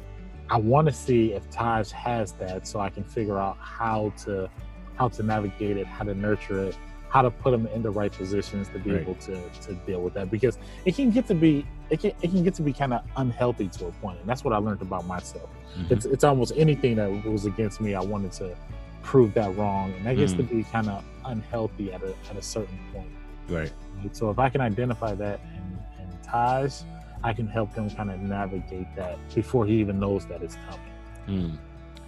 [0.50, 4.50] I want to see if Taj has that so I can figure out how to
[4.96, 6.76] how to navigate it, how to nurture it,
[7.12, 9.02] how to put them in the right positions to be right.
[9.02, 10.56] able to to deal with that because
[10.86, 13.68] it can get to be it can it can get to be kind of unhealthy
[13.68, 15.50] to a point and that's what I learned about myself.
[15.76, 15.92] Mm-hmm.
[15.92, 18.56] It's it's almost anything that was against me I wanted to
[19.02, 20.48] prove that wrong and that gets mm-hmm.
[20.48, 23.10] to be kind of unhealthy at a at a certain point.
[23.46, 23.72] Right.
[24.12, 26.86] So if I can identify that and, and ties,
[27.22, 30.92] I can help them kind of navigate that before he even knows that it's coming.
[31.28, 31.58] Mm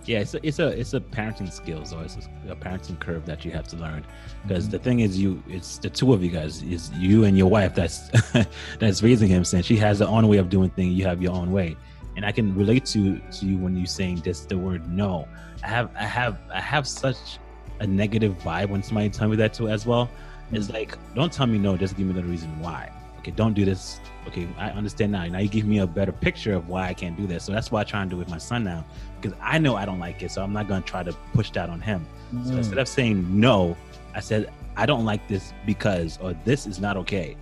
[0.07, 2.17] yeah it's a, it's a it's a parenting skills or it's
[2.49, 4.05] a, parenting curve that you have to learn
[4.47, 4.73] because mm-hmm.
[4.73, 7.75] the thing is you it's the two of you guys is you and your wife
[7.75, 8.11] that's
[8.79, 11.33] that's raising him since she has her own way of doing things you have your
[11.33, 11.77] own way
[12.17, 15.27] and i can relate to to you when you saying just the word no
[15.63, 17.39] i have i have i have such
[17.81, 20.09] a negative vibe when somebody tell me that too as well
[20.53, 20.75] it's mm-hmm.
[20.75, 24.01] like don't tell me no just give me the reason why okay don't do this
[24.29, 25.27] okay, I understand now.
[25.27, 27.45] Now you give me a better picture of why I can't do this.
[27.45, 28.85] So that's why I try and do with my son now
[29.25, 30.31] because I know I don't like it.
[30.31, 32.07] So I'm not going to try to push that on him.
[32.35, 32.47] Mm.
[32.47, 33.77] So instead of saying no,
[34.15, 37.37] I said, I don't like this because, or this is not okay.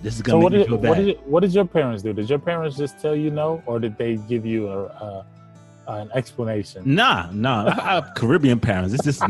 [0.00, 0.88] This is going to so make me feel bad.
[0.88, 2.12] What did, what did your parents do?
[2.12, 5.26] Did your parents just tell you no, or did they give you a, a
[5.88, 6.82] an explanation.
[6.84, 7.66] Nah, nah.
[7.68, 8.92] I have Caribbean parents.
[8.96, 9.22] This is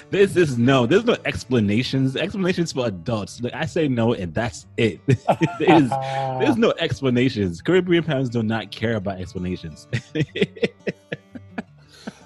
[0.10, 0.86] this is no.
[0.86, 2.16] There's no explanations.
[2.16, 3.40] Explanations for adults.
[3.40, 5.00] Like I say no, and that's it.
[5.06, 7.62] there's, there's no explanations.
[7.62, 9.86] Caribbean parents do not care about explanations.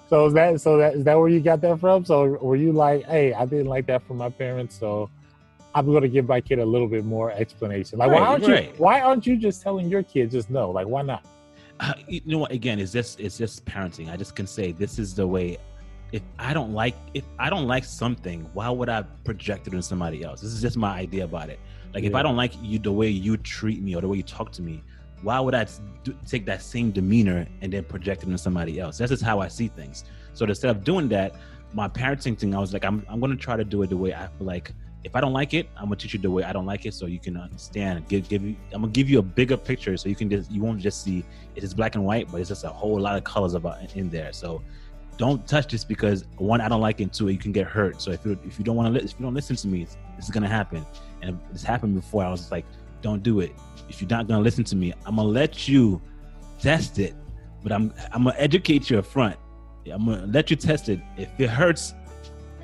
[0.08, 2.04] so is that so that is that where you got that from?
[2.06, 5.10] So were you like, hey, I didn't like that from my parents, so
[5.74, 7.98] I'm going to give my kid a little bit more explanation.
[7.98, 8.68] Like, right, why aren't right.
[8.68, 8.74] you?
[8.78, 10.70] Why aren't you just telling your kid just no?
[10.70, 11.22] Like, why not?
[11.80, 12.52] Uh, you know what?
[12.52, 14.10] Again, it's just it's just parenting.
[14.10, 15.58] I just can say this is the way.
[16.12, 19.82] If I don't like if I don't like something, why would I project it on
[19.82, 20.40] somebody else?
[20.40, 21.58] This is just my idea about it.
[21.92, 22.10] Like yeah.
[22.10, 24.52] if I don't like you the way you treat me or the way you talk
[24.52, 24.82] to me,
[25.22, 25.66] why would I
[26.04, 28.98] do, take that same demeanor and then project it on somebody else?
[28.98, 30.04] That's just how I see things.
[30.32, 31.34] So instead of doing that,
[31.72, 34.14] my parenting thing, I was like, I'm I'm gonna try to do it the way
[34.14, 34.72] I feel like
[35.06, 36.92] if I don't like it, I'm gonna teach you the way I don't like it,
[36.92, 38.06] so you can understand.
[38.08, 40.60] Give, give you, I'm gonna give you a bigger picture, so you can just, you
[40.60, 43.22] won't just see it is black and white, but it's just a whole lot of
[43.22, 44.32] colors about in there.
[44.32, 44.62] So
[45.16, 47.12] don't touch this because one, I don't like it.
[47.12, 48.02] Two, you can get hurt.
[48.02, 49.84] So if you if you don't want to, if you don't listen to me,
[50.16, 50.84] this is gonna happen.
[51.22, 52.24] And this happened before.
[52.24, 52.66] I was like,
[53.00, 53.52] don't do it.
[53.88, 56.02] If you're not gonna listen to me, I'm gonna let you
[56.60, 57.14] test it,
[57.62, 59.36] but I'm I'm gonna educate you up front.
[59.90, 60.98] I'm gonna let you test it.
[61.16, 61.94] If it hurts,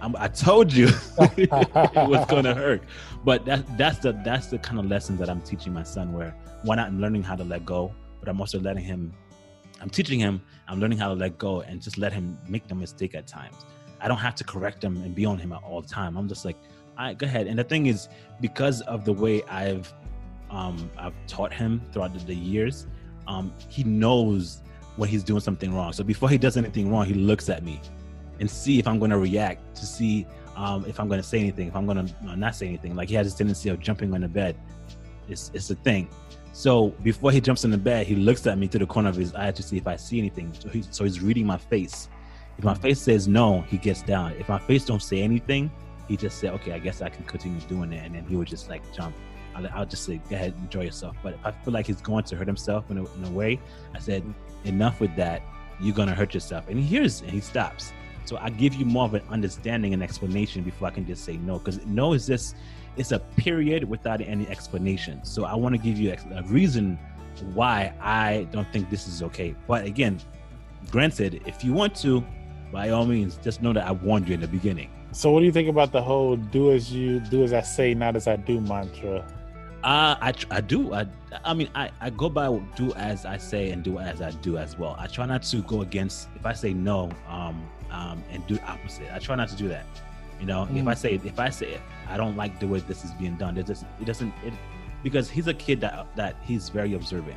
[0.03, 0.89] I'm, i told you
[1.19, 2.83] it was going to hurt.
[3.25, 6.13] But that, that's the that's the kind of lessons that I'm teaching my son.
[6.13, 9.13] Where one, I'm learning how to let go, but I'm also letting him.
[9.81, 10.43] I'm teaching him.
[10.69, 13.57] I'm learning how to let go and just let him make the mistake at times.
[14.01, 16.17] I don't have to correct him and be on him at all the time.
[16.17, 16.57] I'm just like,
[16.99, 17.47] all right, go ahead.
[17.47, 18.09] And the thing is,
[18.41, 19.93] because of the way I've
[20.51, 22.87] um, I've taught him throughout the, the years,
[23.29, 24.63] um, he knows
[24.97, 25.93] when he's doing something wrong.
[25.93, 27.81] So before he does anything wrong, he looks at me
[28.43, 30.27] and see if I'm going to react to see
[30.57, 32.97] um, if I'm going to say anything, if I'm going to not say anything.
[32.97, 34.57] Like he has this tendency of jumping on the bed.
[35.29, 36.09] It's it's a thing.
[36.53, 39.15] So before he jumps in the bed, he looks at me through the corner of
[39.15, 40.53] his eye to see if I see anything.
[40.59, 42.09] So, he, so he's reading my face.
[42.59, 44.33] If my face says no, he gets down.
[44.33, 45.71] If my face don't say anything,
[46.09, 48.49] he just said, "Okay, I guess I can continue doing it," and then he would
[48.49, 49.15] just like jump.
[49.55, 52.35] I'll, I'll just say, "Go ahead, enjoy yourself." But I feel like he's going to
[52.35, 53.61] hurt himself in a, in a way,
[53.95, 54.25] I said,
[54.65, 55.43] "Enough with that.
[55.81, 57.93] You're gonna hurt yourself." And he hears and he stops.
[58.25, 61.37] So I give you more of an understanding and explanation before I can just say
[61.37, 62.57] no, because no is just
[62.97, 65.25] it's a period without any explanation.
[65.25, 66.99] So I want to give you a reason
[67.55, 69.55] why I don't think this is okay.
[69.67, 70.21] But again,
[70.91, 72.25] granted, if you want to,
[72.71, 74.91] by all means, just know that I warned you in the beginning.
[75.13, 77.93] So what do you think about the whole "do as you do as I say,
[77.93, 79.27] not as I do" mantra?
[79.85, 80.95] Uh, I I do.
[80.95, 81.07] I
[81.45, 84.57] I mean, I I go by do as I say and do as I do
[84.57, 84.97] as well.
[84.99, 86.29] I try not to go against.
[86.37, 89.07] If I say no, um, um, and do opposite.
[89.13, 89.87] I try not to do that.
[90.41, 90.81] You know, mm.
[90.81, 90.99] if I mm.
[90.99, 91.79] say if I say
[92.09, 94.53] I don't like the way this is being done, it doesn't it doesn't it
[95.03, 97.37] because he's a kid that that he's very observant.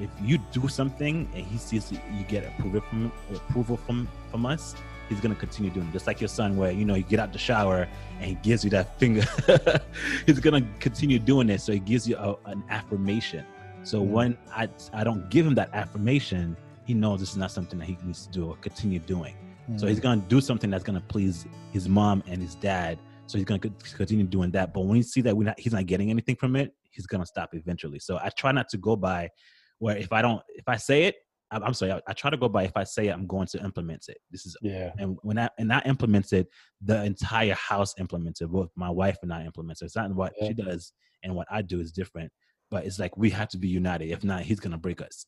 [0.00, 4.74] If you do something and he sees you get approval from approval from from us,
[5.08, 5.92] he's gonna continue doing it.
[5.92, 7.88] Just like your son, where you know you get out the shower
[8.18, 9.24] and he gives you that finger,
[10.26, 11.60] he's gonna continue doing it.
[11.60, 13.46] So he gives you a, an affirmation.
[13.82, 14.08] So mm.
[14.08, 17.86] when I I don't give him that affirmation, he knows this is not something that
[17.86, 19.34] he needs to do or continue doing.
[19.76, 20.02] So he's mm.
[20.02, 22.98] gonna do something that's gonna please his mom and his dad.
[23.26, 24.74] So he's gonna continue doing that.
[24.74, 27.26] But when you see that we're not, he's not getting anything from it, he's gonna
[27.26, 27.98] stop eventually.
[27.98, 29.30] So I try not to go by
[29.78, 31.16] where if I don't, if I say it,
[31.50, 33.62] I'm sorry, I, I, try to go by if I say it, I'm going to
[33.62, 34.18] implement it.
[34.30, 34.92] This is yeah.
[34.98, 36.48] And when I and I implement it,
[36.80, 38.48] the entire house implements it.
[38.48, 39.86] Both my wife and I implement it.
[39.86, 40.48] It's not what yeah.
[40.48, 40.92] she does
[41.22, 42.32] and what I do is different.
[42.70, 44.10] But it's like we have to be united.
[44.10, 45.26] If not, he's gonna break us.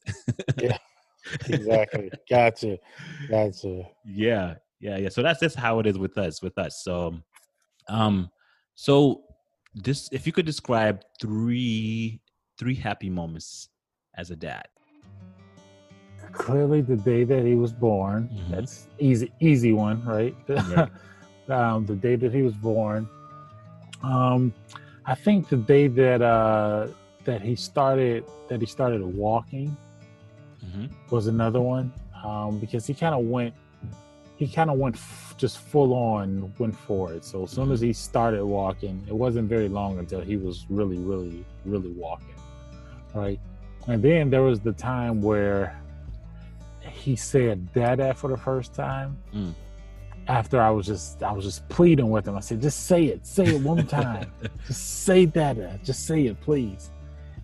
[0.59, 0.78] yeah.
[1.49, 2.11] Exactly.
[2.29, 2.79] Gotcha.
[3.29, 3.85] Gotcha.
[4.05, 4.55] Yeah.
[4.81, 4.99] Yeah.
[4.99, 5.09] Yeah.
[5.09, 6.43] So that's just how it is with us.
[6.43, 6.83] With us.
[6.83, 7.14] So,
[7.89, 8.31] um,
[8.75, 9.25] so
[9.75, 12.20] this, if you could describe three
[12.59, 13.68] three happy moments
[14.16, 14.68] as a dad
[16.35, 18.29] clearly the day that he was born.
[18.33, 18.55] Mm-hmm.
[18.55, 20.35] That's easy, easy one, right?
[20.49, 20.91] right.
[21.49, 23.09] um, the day that he was born.
[24.03, 24.53] Um,
[25.07, 26.89] I think the day that uh,
[27.25, 29.77] that he started that he started walking
[30.65, 30.87] mm-hmm.
[31.11, 31.93] was another one
[32.25, 33.55] um, because he kind of went
[34.37, 37.25] he kind of went f- just full on went for it.
[37.25, 37.89] So as soon as mm-hmm.
[37.89, 42.35] he started walking, it wasn't very long until he was really, really, really walking,
[43.15, 43.39] right?
[43.87, 45.81] And then there was the time where
[46.81, 49.17] he said "dada" for the first time.
[49.35, 49.55] Mm.
[50.27, 52.35] After I was just I was just pleading with him.
[52.35, 54.33] I said, just say it, say it one time.
[54.67, 56.91] just say "dada," just say it, please.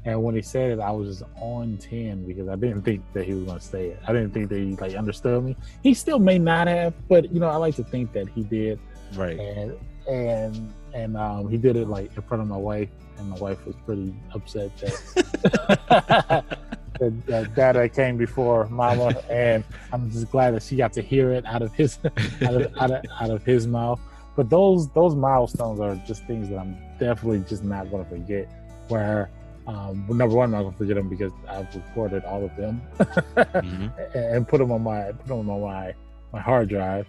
[0.04, 3.26] And when he said it, I was just on ten because I didn't think that
[3.26, 4.00] he was gonna say it.
[4.06, 5.56] I didn't think that he like understood me.
[5.82, 8.78] He still may not have, but you know, I like to think that he did.
[9.14, 9.38] Right.
[9.38, 9.76] And
[10.08, 12.88] and and um, he did it like in front of my wife,
[13.18, 16.44] and my wife was pretty upset that
[16.98, 21.32] that, that dada came before mama and i'm just glad that she got to hear
[21.32, 21.98] it out of his
[22.42, 24.00] out, of, out, of, out of his mouth
[24.36, 28.48] but those those milestones are just things that i'm definitely just not going to forget
[28.88, 29.30] where
[29.70, 33.86] um, number one, I'm not gonna forget them because I've recorded all of them mm-hmm.
[34.18, 35.94] and put them on my put them on my
[36.32, 37.06] my hard drive.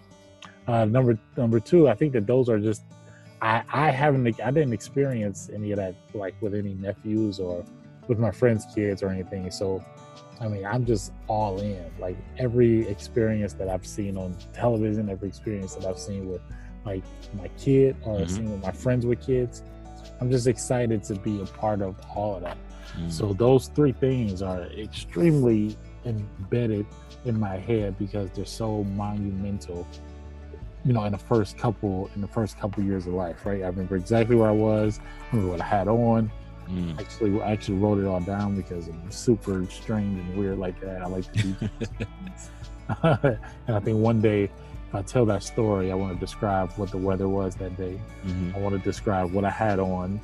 [0.68, 2.84] Uh, number number two, I think that those are just
[3.40, 7.64] I I haven't I didn't experience any of that like with any nephews or
[8.06, 9.50] with my friends' kids or anything.
[9.50, 9.84] So,
[10.40, 11.84] I mean, I'm just all in.
[11.98, 16.42] Like every experience that I've seen on television, every experience that I've seen with
[16.84, 17.02] like
[17.34, 18.30] my kid or mm-hmm.
[18.32, 19.62] seen with my friends with kids,
[20.22, 22.56] I'm just excited to be a part of all of that.
[22.56, 23.10] Mm-hmm.
[23.10, 26.86] So those three things are extremely embedded
[27.24, 29.84] in my head because they're so monumental
[30.84, 33.66] you know in the first couple in the first couple years of life right i
[33.68, 36.28] remember exactly where i was I remember what i had on
[36.68, 36.98] Mm.
[36.98, 41.02] Actually, I actually wrote it all down because I'm super strange and weird like that.
[41.02, 41.56] I like to do
[43.66, 44.50] and I think one day,
[44.94, 47.98] I tell that story, I want to describe what the weather was that day.
[48.26, 48.56] Mm-hmm.
[48.56, 50.20] I want to describe what I had on,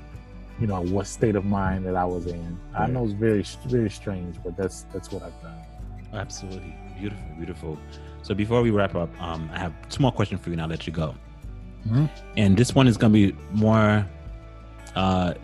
[0.60, 2.58] you know, what state of mind that I was in.
[2.76, 5.58] I know it's very, very strange, but that's that's what I've done.
[6.12, 7.78] Absolutely, beautiful, beautiful.
[8.22, 10.68] So before we wrap up, um, I have two more questions for you, and I'll
[10.68, 11.14] let you go.
[11.86, 12.06] Mm-hmm.
[12.36, 14.06] And this one is going to be more
[14.94, 15.34] uh,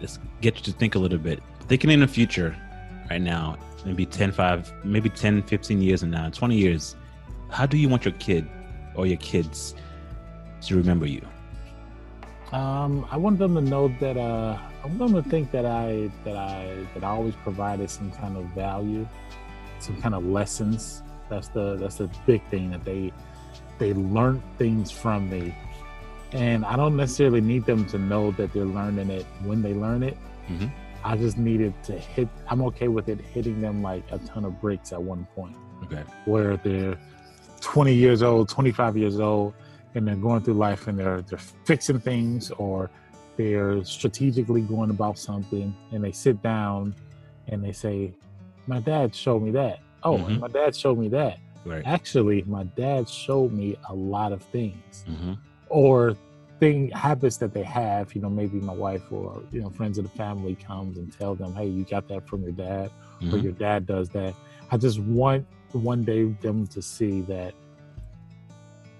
[0.41, 1.43] get you to think a little bit.
[1.69, 2.57] Thinking in the future
[3.11, 6.97] right now, maybe 10, 5, maybe 10, 15 years and now, 20 years,
[7.51, 8.49] how do you want your kid
[8.95, 9.75] or your kids
[10.63, 11.23] to remember you?
[12.53, 16.11] Um, I want them to know that uh, I want them to think that I
[16.25, 19.09] that I that I always provided some kind of value,
[19.81, 21.03] some kind of lessons.
[21.29, 23.13] That's the that's the big thing that they
[23.79, 25.55] they learned things from me
[26.35, 30.03] and I don't necessarily need them to know that they're learning it when they learn
[30.03, 30.17] it.
[30.49, 30.67] Mm-hmm.
[31.05, 32.29] I just needed to hit.
[32.49, 35.57] I'm okay with it hitting them like a ton of bricks at one point.
[35.85, 36.03] Okay.
[36.25, 36.99] Where they're
[37.65, 39.55] 20 years old, 25 years old,
[39.95, 42.91] and they're going through life and they're they're fixing things or
[43.37, 46.95] they're strategically going about something, and they sit down
[47.49, 48.15] and they say,
[48.67, 50.41] "My dad showed me that." Oh, mm-hmm.
[50.41, 51.39] my dad showed me that.
[51.65, 51.83] Right.
[51.87, 55.05] Actually, my dad showed me a lot of things.
[55.09, 55.35] Mm-hmm
[55.75, 56.17] or
[56.61, 60.05] thing habits that they have you know maybe my wife or you know friends of
[60.05, 62.91] the family comes and tell them hey you got that from your dad
[63.21, 63.35] mm-hmm.
[63.35, 64.35] or your dad does that
[64.71, 65.45] i just want
[65.79, 67.55] one day them to see that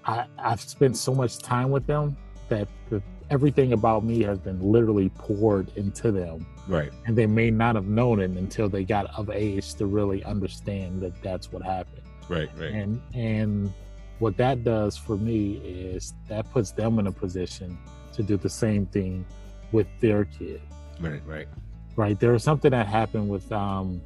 [0.05, 2.15] i i've spent so much time with them
[2.49, 6.45] that the, everything about me has been literally poured into them.
[6.67, 6.91] Right.
[7.05, 11.01] And they may not have known it until they got of age to really understand
[11.01, 12.01] that that's what happened.
[12.27, 12.71] Right, right.
[12.71, 13.71] And and
[14.19, 17.77] what that does for me is that puts them in a position
[18.13, 19.25] to do the same thing
[19.71, 20.61] with their kid.
[20.99, 21.47] Right, right.
[21.95, 22.19] Right.
[22.19, 24.01] There was something that happened with um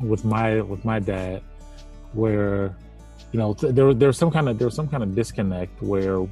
[0.00, 1.42] with my with my dad
[2.12, 2.76] where
[3.32, 6.26] you know there there's some kind of there's some kind of disconnect where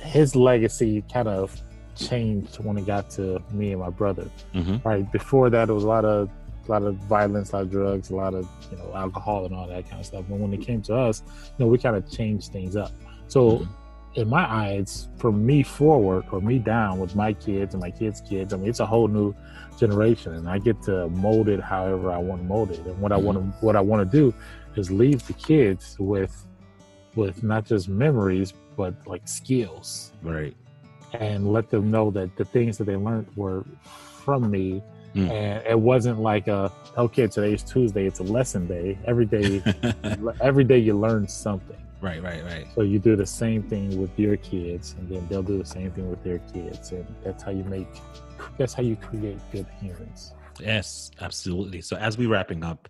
[0.00, 1.60] his legacy kind of
[1.94, 4.28] changed when it got to me and my brother.
[4.54, 4.86] Mm-hmm.
[4.88, 6.30] Right before that, it was a lot of
[6.66, 9.54] a lot of violence, a lot of drugs, a lot of you know alcohol and
[9.54, 10.24] all that kind of stuff.
[10.28, 12.92] But when it came to us, you know, we kind of changed things up.
[13.28, 13.58] So.
[13.58, 13.72] Mm-hmm.
[14.14, 18.20] In my eyes, from me forward or me down with my kids and my kids'
[18.20, 19.34] kids, I mean, it's a whole new
[19.78, 22.80] generation, and I get to mold it however I want to mold it.
[22.80, 23.22] And what mm-hmm.
[23.22, 24.34] I want to what I want to do
[24.76, 26.46] is leave the kids with
[27.14, 30.12] with not just memories but like skills.
[30.22, 30.56] Right.
[31.12, 34.82] And let them know that the things that they learned were from me.
[35.14, 35.30] Mm.
[35.30, 38.98] and it wasn't like a okay today's tuesday it's a lesson day.
[39.06, 39.62] Every day
[40.40, 41.76] every day you learn something.
[42.00, 42.66] Right right right.
[42.74, 45.90] So you do the same thing with your kids and then they'll do the same
[45.90, 47.88] thing with their kids and that's how you make
[48.56, 50.32] that's how you create good humans.
[50.58, 51.82] Yes absolutely.
[51.82, 52.88] So as we wrapping up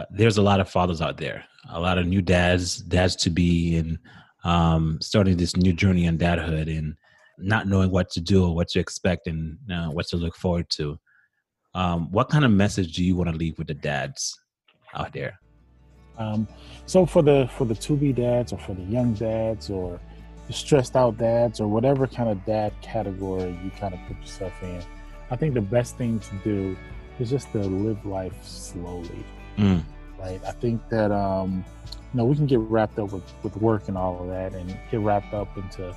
[0.00, 3.30] uh, there's a lot of fathers out there, a lot of new dads, dads to
[3.30, 3.98] be, and
[4.44, 6.94] um, starting this new journey in dadhood and
[7.38, 10.68] not knowing what to do or what to expect and uh, what to look forward
[10.70, 10.98] to.
[11.74, 14.38] Um, what kind of message do you want to leave with the dads
[14.94, 15.38] out there?
[16.18, 16.48] Um,
[16.86, 20.00] so for the for the to be dads or for the young dads or
[20.46, 24.52] the stressed out dads or whatever kind of dad category you kind of put yourself
[24.62, 24.82] in,
[25.30, 26.76] I think the best thing to do
[27.18, 29.24] is just to live life slowly.
[29.60, 29.82] Mm.
[30.18, 30.40] Right.
[30.46, 33.96] I think that um, you know we can get wrapped up with, with work and
[33.96, 35.94] all of that, and get wrapped up into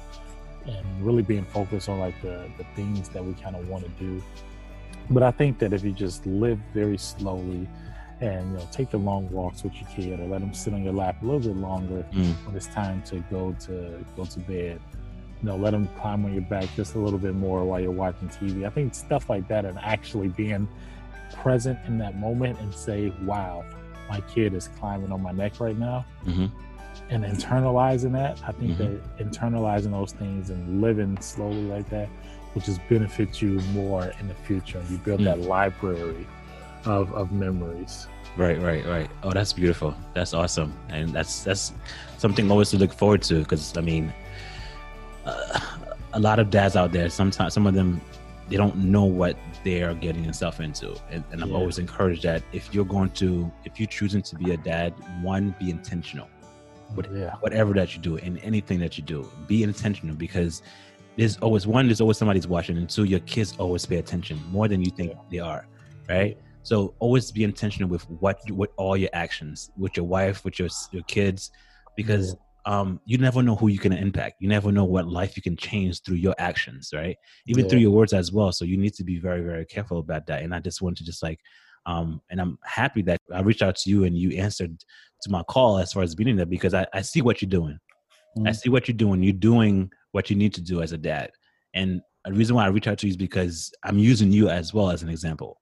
[0.65, 3.89] and really being focused on like the the things that we kind of want to
[4.03, 4.23] do.
[5.09, 7.67] But I think that if you just live very slowly
[8.21, 10.83] and you know take the long walks with your kid or let them sit on
[10.83, 12.33] your lap a little bit longer mm.
[12.45, 14.79] when it's time to go to go to bed
[15.41, 17.91] you know let them climb on your back just a little bit more while you're
[17.91, 20.67] watching tv i think stuff like that and actually being
[21.33, 23.65] present in that moment and say, wow,
[24.09, 26.05] my kid is climbing on my neck right now.
[26.25, 26.45] Mm-hmm.
[27.09, 29.17] And internalizing that, I think mm-hmm.
[29.17, 32.09] that internalizing those things and living slowly like that
[32.53, 34.77] will just benefit you more in the future.
[34.77, 35.41] And you build mm-hmm.
[35.41, 36.27] that library
[36.85, 38.07] of, of memories.
[38.35, 39.09] Right, right, right.
[39.21, 39.95] Oh, that's beautiful.
[40.15, 41.71] That's awesome, and that's that's
[42.17, 43.39] something always to look forward to.
[43.39, 44.11] Because I mean,
[45.23, 45.59] uh,
[46.13, 48.01] a lot of dads out there, sometimes some of them
[48.49, 50.95] they don't know what they are getting themselves into.
[51.09, 51.55] And, and I'm yeah.
[51.55, 55.55] always encouraged that if you're going to, if you're choosing to be a dad, one,
[55.59, 56.27] be intentional.
[57.11, 57.33] Yeah.
[57.39, 60.61] whatever that you do and anything that you do, be intentional because
[61.17, 64.67] there's always one, there's always somebody's watching, and two, your kids always pay attention more
[64.67, 65.17] than you think yeah.
[65.31, 65.67] they are,
[66.07, 66.37] right?
[66.63, 70.69] So always be intentional with what with all your actions, with your wife, with your
[70.91, 71.51] your kids,
[71.95, 72.35] because
[72.65, 74.35] um, you never know who you can impact.
[74.39, 77.17] You never know what life you can change through your actions, right?
[77.45, 77.69] Even yeah.
[77.69, 78.51] through your words as well.
[78.51, 80.43] So you need to be very, very careful about that.
[80.43, 81.39] And I just want to just like,
[81.85, 84.77] um, and I'm happy that I reached out to you and you answered
[85.23, 87.77] to my call as far as being there because I, I see what you're doing.
[88.37, 88.47] Mm-hmm.
[88.47, 89.21] I see what you're doing.
[89.21, 91.31] You're doing what you need to do as a dad.
[91.73, 94.73] And the reason why I reach out to you is because I'm using you as
[94.73, 95.59] well as an example.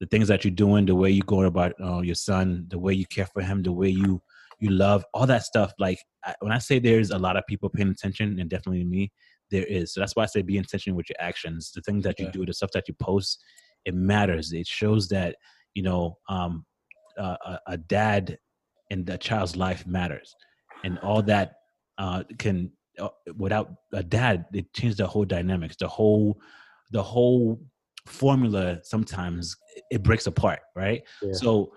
[0.00, 2.92] The things that you're doing, the way you go about uh, your son, the way
[2.92, 4.20] you care for him, the way you
[4.62, 5.98] you love all that stuff like
[6.40, 9.10] when i say there's a lot of people paying attention and definitely me
[9.52, 9.94] there is.
[9.94, 11.70] So that's why i say be intentional with your actions.
[11.70, 12.32] The things that you yeah.
[12.32, 13.40] do the stuff that you post
[13.84, 14.52] it matters.
[14.52, 15.36] It shows that
[15.74, 16.64] you know um,
[17.16, 18.38] a, a, dad
[18.90, 20.34] in the child's life matters.
[20.84, 21.54] And all that
[21.98, 25.76] uh, can uh, without a dad it changed the whole dynamics.
[25.78, 26.40] The whole
[26.90, 27.60] the whole
[28.06, 29.56] formula sometimes
[29.90, 31.02] it breaks apart right?
[31.22, 31.32] Yeah.
[31.34, 31.72] so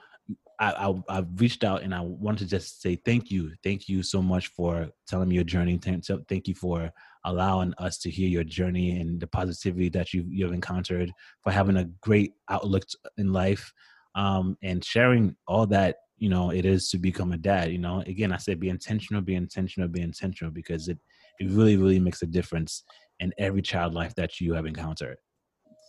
[0.60, 4.04] I, I have reached out and I want to just say thank you, thank you
[4.04, 5.78] so much for telling me your journey.
[5.78, 6.92] Thank, you for
[7.26, 11.78] allowing us to hear your journey and the positivity that you you've encountered, for having
[11.78, 12.84] a great outlook
[13.18, 13.74] in life,
[14.16, 17.72] um, and sharing all that you know it is to become a dad.
[17.72, 21.00] You know, again, I said be intentional, be intentional, be intentional because it
[21.40, 22.84] it really really makes a difference
[23.20, 25.18] in every child life that you have encountered.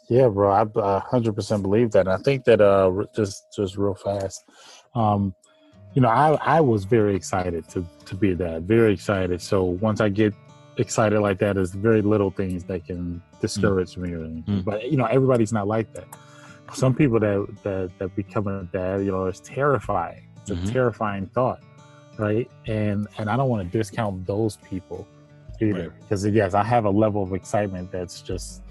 [0.09, 2.07] Yeah, bro, I hundred percent believe that.
[2.07, 4.45] And I think that uh, just just real fast,
[4.95, 5.35] um,
[5.95, 9.43] you know, I I was very excited to to be that, very excited.
[9.43, 10.33] So once I get
[10.77, 14.03] excited like that, there's very little things that can discourage mm.
[14.03, 14.63] me or anything.
[14.63, 14.65] Mm.
[14.65, 16.07] But you know, everybody's not like that.
[16.73, 20.29] Some people that that that become a dad, you know, it's terrifying.
[20.43, 20.69] It's mm-hmm.
[20.69, 21.61] a terrifying thought,
[22.19, 22.49] right?
[22.67, 25.07] And and I don't want to discount those people
[25.61, 25.95] either.
[26.01, 26.35] Because right.
[26.35, 28.63] yes, I have a level of excitement that's just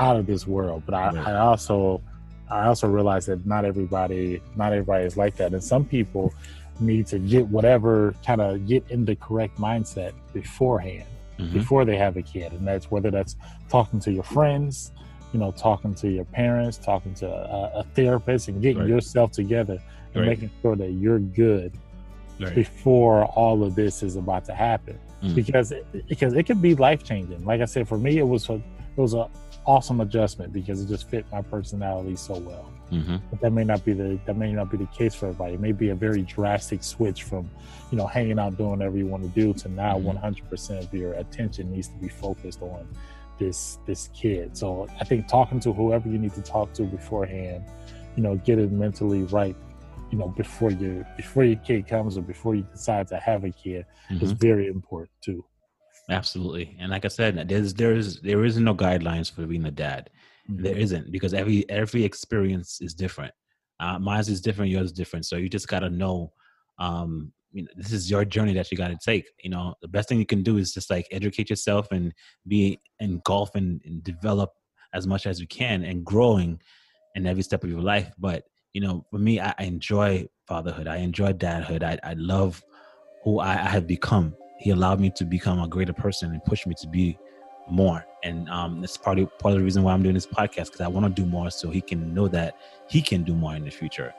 [0.00, 0.82] out of this world.
[0.86, 1.28] But I, right.
[1.28, 2.02] I also
[2.50, 5.52] I also realize that not everybody not everybody is like that.
[5.52, 6.34] And some people
[6.80, 11.06] need to get whatever kind of get in the correct mindset beforehand,
[11.38, 11.52] mm-hmm.
[11.52, 12.52] before they have a kid.
[12.52, 13.36] And that's whether that's
[13.68, 14.92] talking to your friends,
[15.32, 18.88] you know, talking to your parents, talking to a, a therapist, and getting right.
[18.88, 19.78] yourself together
[20.14, 20.30] and right.
[20.30, 21.72] making sure that you're good
[22.40, 22.54] right.
[22.54, 24.98] before all of this is about to happen.
[25.22, 25.34] Mm.
[25.34, 25.72] Because
[26.08, 27.44] because it could be life changing.
[27.44, 29.28] Like I said, for me, it was a it was a
[29.66, 32.70] awesome adjustment because it just fit my personality so well.
[32.90, 33.16] Mm-hmm.
[33.30, 35.54] But that may not be the that may not be the case for everybody.
[35.54, 37.48] It may be a very drastic switch from,
[37.90, 40.52] you know, hanging out doing whatever you want to do to now mm-hmm.
[40.52, 42.88] 100% of your attention needs to be focused on
[43.38, 44.56] this this kid.
[44.56, 47.64] So I think talking to whoever you need to talk to beforehand,
[48.16, 49.56] you know, get it mentally right,
[50.10, 53.50] you know, before you before your kid comes or before you decide to have a
[53.50, 54.24] kid mm-hmm.
[54.24, 55.44] is very important too.
[56.10, 56.76] Absolutely.
[56.80, 60.10] And like I said, there's there's there isn't no guidelines for being a dad.
[60.50, 60.62] Mm-hmm.
[60.62, 63.32] There isn't because every every experience is different.
[63.78, 65.24] Uh, mine is different, yours is different.
[65.24, 66.32] So you just gotta know,
[66.78, 69.24] um, you know, this is your journey that you gotta take.
[69.42, 72.12] You know, the best thing you can do is just like educate yourself and
[72.46, 74.50] be engulfed and, and develop
[74.92, 76.60] as much as you can and growing
[77.14, 78.12] in every step of your life.
[78.18, 78.42] But
[78.72, 80.88] you know, for me, I, I enjoy fatherhood.
[80.88, 81.84] I enjoy dadhood.
[81.84, 82.60] I, I love
[83.22, 86.66] who I, I have become he allowed me to become a greater person and pushed
[86.66, 87.18] me to be
[87.70, 88.04] more.
[88.22, 90.82] And um, that's part of, part of the reason why I'm doing this podcast because
[90.82, 92.56] I want to do more so he can know that
[92.88, 94.12] he can do more in the future.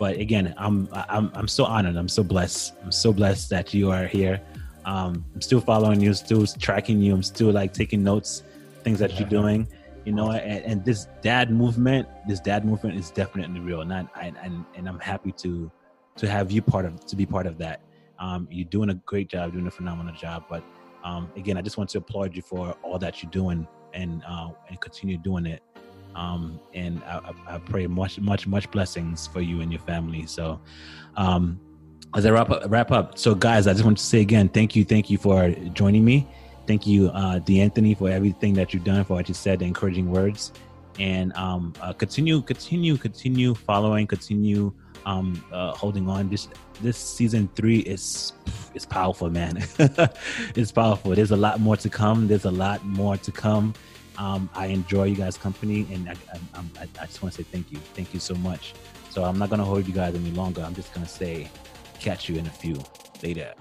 [0.00, 1.94] But again, I'm I'm I'm so honored.
[1.94, 2.74] I'm so blessed.
[2.82, 4.40] I'm so blessed that you are here.
[4.84, 7.14] Um, I'm still following you, still tracking you.
[7.14, 8.42] I'm still like taking notes,
[8.82, 9.68] things that you're doing.
[10.04, 14.08] You know, and, and this dad movement, this dad movement is definitely real, and I,
[14.16, 15.70] and and I'm happy to
[16.16, 17.80] to have you part of to be part of that.
[18.18, 20.44] Um, you're doing a great job, doing a phenomenal job.
[20.48, 20.62] But
[21.04, 24.50] um, again, I just want to applaud you for all that you're doing and uh,
[24.68, 25.62] and continue doing it.
[26.14, 30.26] Um, and I, I, pray much, much, much blessings for you and your family.
[30.26, 30.60] So,
[31.16, 31.60] um,
[32.14, 33.18] as I wrap up, wrap up.
[33.18, 36.28] So, guys, I just want to say again, thank you, thank you for joining me.
[36.66, 40.10] Thank you, uh, D'Anthony, for everything that you've done, for what you said, the encouraging
[40.10, 40.52] words,
[40.98, 44.72] and um, uh, continue, continue, continue following, continue
[45.06, 46.28] um, uh, holding on.
[46.28, 46.48] This
[46.80, 48.32] this season three is
[48.74, 49.62] is powerful, man.
[50.54, 51.14] it's powerful.
[51.14, 52.28] There's a lot more to come.
[52.28, 53.74] There's a lot more to come.
[54.16, 56.14] Um, I enjoy you guys' company, and I,
[56.54, 58.74] I, I just want to say thank you, thank you so much.
[59.10, 60.62] So I'm not gonna hold you guys any longer.
[60.62, 61.48] I'm just gonna say,
[61.98, 62.78] catch you in a few.
[63.22, 63.54] Later.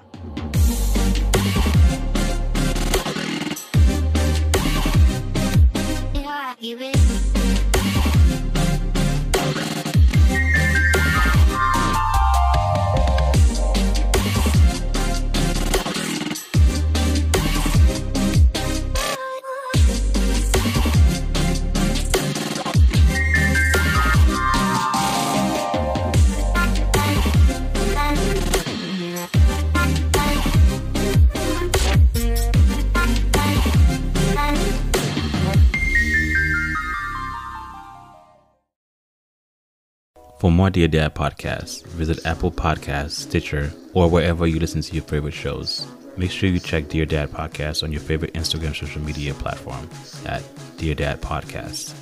[40.43, 45.05] For more Dear Dad podcasts, visit Apple Podcasts, Stitcher, or wherever you listen to your
[45.05, 45.87] favorite shows.
[46.17, 49.89] Make sure you check Dear Dad Podcast on your favorite Instagram social media platform
[50.25, 50.43] at
[50.75, 51.93] Dear Dad Podcast.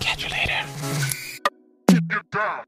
[0.00, 0.30] Catch you
[2.00, 2.64] later.